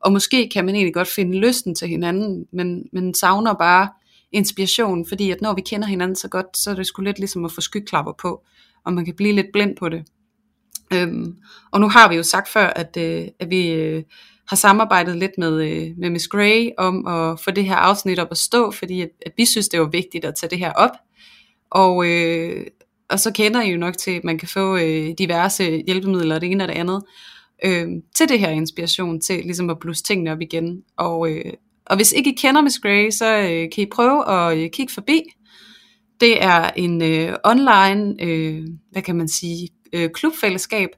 [0.01, 3.89] Og måske kan man egentlig godt finde lysten til hinanden, men, men savner bare
[4.31, 7.45] inspiration, fordi at når vi kender hinanden så godt, så er det sgu lidt ligesom
[7.45, 8.43] at få skyklapper på,
[8.85, 10.03] og man kan blive lidt blind på det.
[10.93, 11.35] Øhm,
[11.71, 14.03] og nu har vi jo sagt før, at, øh, at vi øh,
[14.47, 18.27] har samarbejdet lidt med, øh, med Miss Gray om at få det her afsnit op
[18.31, 20.91] at stå, fordi at, at vi synes, det var vigtigt at tage det her op.
[21.71, 22.65] Og, øh,
[23.09, 26.51] og så kender I jo nok til, at man kan få øh, diverse hjælpemidler, det
[26.51, 27.03] ene og det andet,
[27.65, 30.83] øh, til det her inspiration, til ligesom at blusse tingene op igen.
[30.97, 31.53] Og, øh,
[31.85, 34.93] og hvis ikke I kender Miss Gray, så øh, kan I prøve at øh, kigge
[34.93, 35.21] forbi.
[36.21, 40.89] Det er en øh, online, øh, hvad kan man sige, øh, klubfællesskab,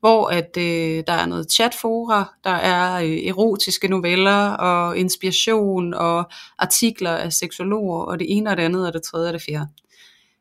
[0.00, 6.30] hvor at øh, der er noget chatfora, der er øh, erotiske noveller og inspiration og
[6.58, 9.66] artikler af seksologer og det ene og det andet og det tredje og det fjerde.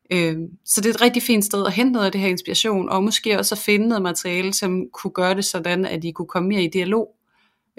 [0.09, 2.89] Øh, så det er et rigtig fint sted at hente noget af det her inspiration,
[2.89, 6.27] og måske også at finde noget materiale, som kunne gøre det sådan, at I kunne
[6.27, 7.15] komme mere i dialog,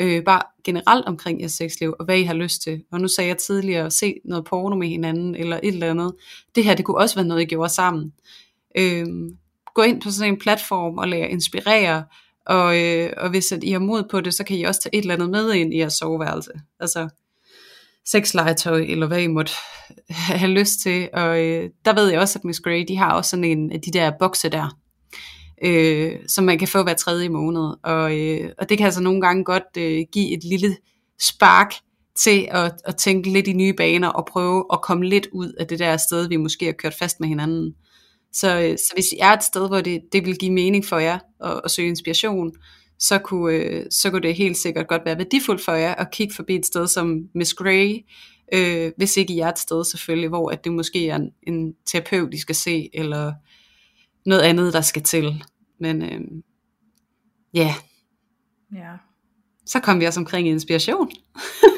[0.00, 2.82] øh, bare generelt omkring jeres sexliv, og hvad I har lyst til.
[2.92, 6.14] Og nu sagde jeg tidligere, at se noget porno med hinanden, eller et eller andet.
[6.54, 8.12] Det her, det kunne også være noget, I gjorde sammen.
[8.78, 9.06] Øh,
[9.74, 12.04] gå ind på sådan en platform og lade inspirere,
[12.46, 14.94] og, øh, og hvis at I har mod på det, så kan I også tage
[14.94, 16.50] et eller andet med ind i jeres soveværelse.
[16.80, 17.08] Altså
[18.10, 19.52] sexlegetøj, eller hvad I måtte
[20.38, 21.08] have lyst til.
[21.12, 23.80] Og øh, der ved jeg også, at Miss Grey, de har også sådan en af
[23.80, 24.78] de der bokse der,
[25.64, 27.74] øh, som man kan få hver tredje måned.
[27.82, 30.76] Og, øh, og det kan altså nogle gange godt øh, give et lille
[31.20, 31.74] spark
[32.16, 35.66] til at, at tænke lidt i nye baner, og prøve at komme lidt ud af
[35.66, 37.74] det der sted, vi måske har kørt fast med hinanden.
[38.32, 40.98] Så, øh, så hvis I er et sted, hvor det, det vil give mening for
[40.98, 42.52] jer at, at søge inspiration,
[43.00, 46.34] så kunne, øh, så kunne det helt sikkert godt være værdifuldt for jer at kigge
[46.34, 47.98] forbi et sted som Miss Grey,
[48.54, 51.74] øh, hvis ikke I er et sted selvfølgelig, hvor at det måske er en, en
[51.86, 53.32] terapeut, I skal se, eller
[54.26, 55.44] noget andet, der skal til.
[55.78, 56.20] Men øh,
[57.54, 57.74] ja,
[58.74, 58.92] Ja.
[59.66, 61.10] så kom vi også omkring inspiration.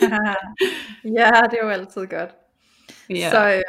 [1.19, 2.31] ja, det er jo altid godt.
[3.11, 3.31] Ja.
[3.31, 3.63] Så, øh,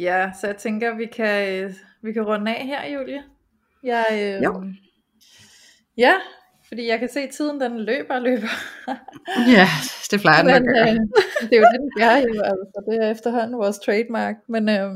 [0.00, 3.22] ja, så jeg tænker, vi kan, øh, vi kan runde af her, Julie.
[3.82, 4.64] Jeg, øh, Jo.
[5.96, 6.14] Ja,
[6.68, 8.48] fordi jeg kan se, at tiden den løber og løber.
[9.56, 9.68] ja,
[10.10, 10.88] det plejer den at gøre.
[10.88, 11.00] øh,
[11.50, 12.42] det er jo det, den gør jo.
[12.42, 14.34] Altså, det er efterhånden vores trademark.
[14.48, 14.90] Men, øh,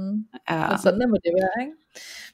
[0.51, 0.77] Ja.
[0.83, 1.73] sådan må det være, ikke?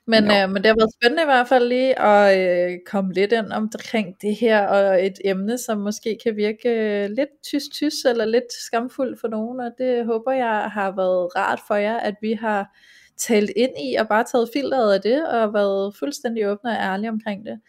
[0.06, 0.30] Men, Jo.
[0.42, 2.38] øh, men det har været spændende i hvert fald lige at
[2.70, 7.10] øh, komme lidt ind omkring det her, og et emne, som måske kan virke øh,
[7.10, 11.74] lidt tys-tys, eller lidt skamfuldt for nogen, og det håber jeg har været rart for
[11.74, 12.76] jer, at vi har
[13.16, 17.10] talt ind i, og bare taget filteret af det, og været fuldstændig åbne og ærlige
[17.10, 17.60] omkring det.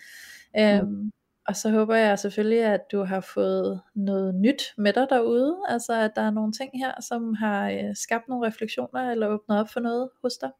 [0.59, 1.11] Øhm,
[1.49, 5.93] og så håber jeg selvfølgelig, at du har fået noget nyt med dig derude, altså
[5.93, 9.69] at der er nogle ting her, som har øh, skabt nogle refleksioner, eller åbnet op
[9.69, 10.51] for noget hos dig.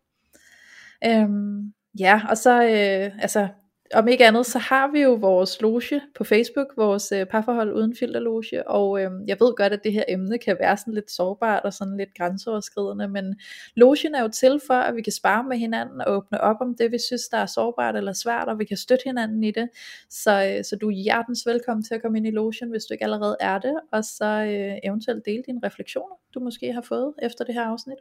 [1.05, 3.47] Øhm, ja, og så, øh, altså,
[3.93, 7.95] om ikke andet, så har vi jo vores loge på Facebook, vores øh, parforhold uden
[7.95, 11.63] filterloge, og øh, jeg ved godt, at det her emne kan være sådan lidt sårbart
[11.63, 13.35] og sådan lidt grænseoverskridende, men
[13.75, 16.75] logen er jo til for, at vi kan spare med hinanden og åbne op om
[16.75, 19.69] det, vi synes, der er sårbart eller svært, og vi kan støtte hinanden i det,
[20.09, 22.93] så, øh, så du er hjertens velkommen til at komme ind i logen, hvis du
[22.93, 27.13] ikke allerede er det, og så øh, eventuelt dele dine refleksioner, du måske har fået
[27.21, 27.97] efter det her afsnit.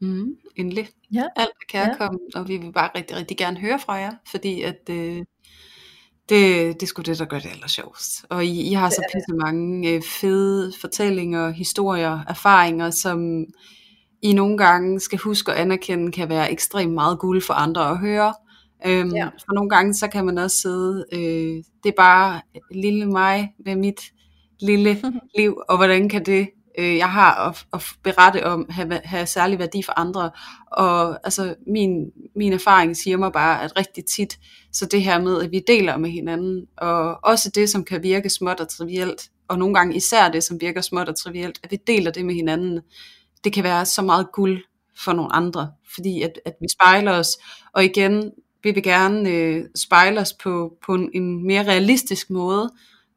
[0.00, 0.88] Mm, endelig.
[1.12, 1.24] Ja.
[1.36, 2.40] Alt er kærkommen, ja.
[2.40, 5.16] og vi vil bare rigtig, rigtig gerne høre fra jer, fordi at øh,
[6.28, 8.26] det, det er sgu det, der gør det aller sjovest.
[8.30, 13.44] Og I, I har så pisse mange øh, fede fortællinger, historier, erfaringer, som
[14.22, 17.98] I nogle gange skal huske at anerkende, kan være ekstremt meget guld for andre at
[17.98, 18.34] høre.
[18.86, 19.24] Øhm, Ja.
[19.26, 22.40] For nogle gange, så kan man også sidde, øh, det er bare
[22.70, 24.00] lille mig med mit
[24.60, 25.02] lille
[25.38, 26.48] liv, og hvordan kan det,
[26.78, 30.30] øh, jeg har at, at berette om, have, have særlig værdi for andre.
[30.72, 34.38] Og altså, min, min erfaring siger mig bare, at rigtig tit,
[34.72, 38.30] så det her med, at vi deler med hinanden, og også det, som kan virke
[38.30, 41.78] småt og trivielt, og nogle gange især det, som virker småt og trivielt, at vi
[41.86, 42.80] deler det med hinanden,
[43.44, 44.64] det kan være så meget guld
[45.04, 47.38] for nogle andre, fordi at, at vi spejler os,
[47.72, 52.70] og igen, vi vil gerne øh, spejle os på, på en, en mere realistisk måde,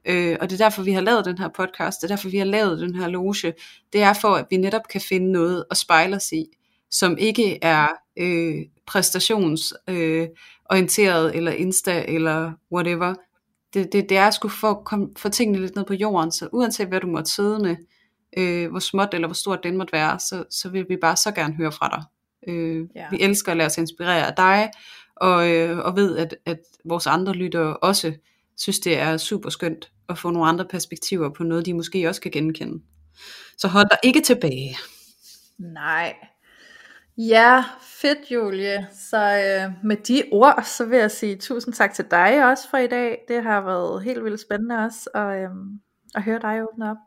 [0.06, 2.38] øh, og det er derfor, vi har lavet den her podcast, det er derfor, vi
[2.38, 3.54] har lavet den her loge,
[3.94, 6.46] det er for, at vi netop kan finde noget at spejle os i,
[6.92, 7.88] som ikke er
[8.18, 8.56] øh,
[8.88, 13.14] præstationsorienteret, øh, eller insta, eller whatever.
[13.74, 16.50] Det, det, det er at skulle få, kom, få tingene lidt ned på jorden, så
[16.52, 17.76] uanset hvad du måtte sidde med,
[18.38, 21.32] øh, hvor småt eller hvor stort det måtte være, så, så vil vi bare så
[21.32, 22.04] gerne høre fra dig.
[22.54, 23.06] Øh, ja.
[23.12, 24.72] Vi elsker at lade os inspirere af dig,
[25.16, 28.14] og, øh, og ved, at, at vores andre lyttere også
[28.60, 32.22] synes, det er super skønt at få nogle andre perspektiver på noget, de måske også
[32.22, 32.84] kan genkende.
[33.58, 34.78] Så hold dig ikke tilbage.
[35.58, 36.16] Nej.
[37.18, 38.88] Ja, fedt Julie.
[38.94, 42.78] Så øh, med de ord, så vil jeg sige tusind tak til dig også for
[42.78, 43.26] i dag.
[43.28, 45.50] Det har været helt vildt spændende også at, øh,
[46.16, 46.98] at høre dig åbne op.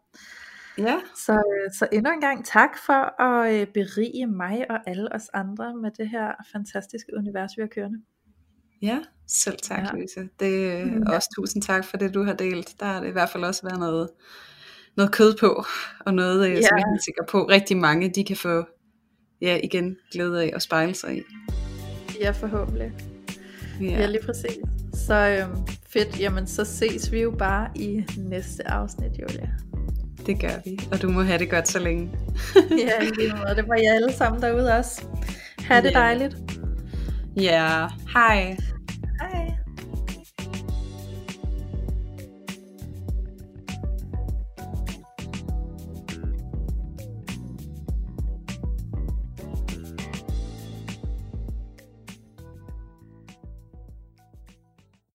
[0.79, 1.01] Ja.
[1.17, 5.29] Så, øh, så endnu en gang tak for at øh, berige mig og alle os
[5.33, 7.99] andre med det her fantastiske univers, vi har kørende.
[8.83, 9.93] Ja, selv tak, ja.
[9.93, 10.28] Louise.
[10.41, 11.14] Det er mm, ja.
[11.16, 12.80] også tusind tak for det, du har delt.
[12.80, 14.09] Der har det i hvert fald også været noget,
[14.97, 15.64] noget kød på,
[16.07, 16.55] og noget, ja.
[16.55, 18.64] som jeg er sikker på, rigtig mange, de kan få
[19.41, 21.22] ja, igen glæde af at spejle sig i.
[22.20, 22.93] Ja, forhåbentlig.
[23.80, 24.59] Ja, ja lige præcis.
[24.95, 29.51] Så øhm, fedt, jamen så ses vi jo bare i næste afsnit, Julia.
[30.26, 32.11] Det gør vi, og du må have det godt så længe.
[32.87, 33.57] ja, lige måde.
[33.57, 35.07] Det var jer alle sammen derude også.
[35.59, 35.95] Ha' det yeah.
[35.95, 36.37] dejligt.
[37.35, 37.91] Ja, yeah.
[38.14, 38.57] hej.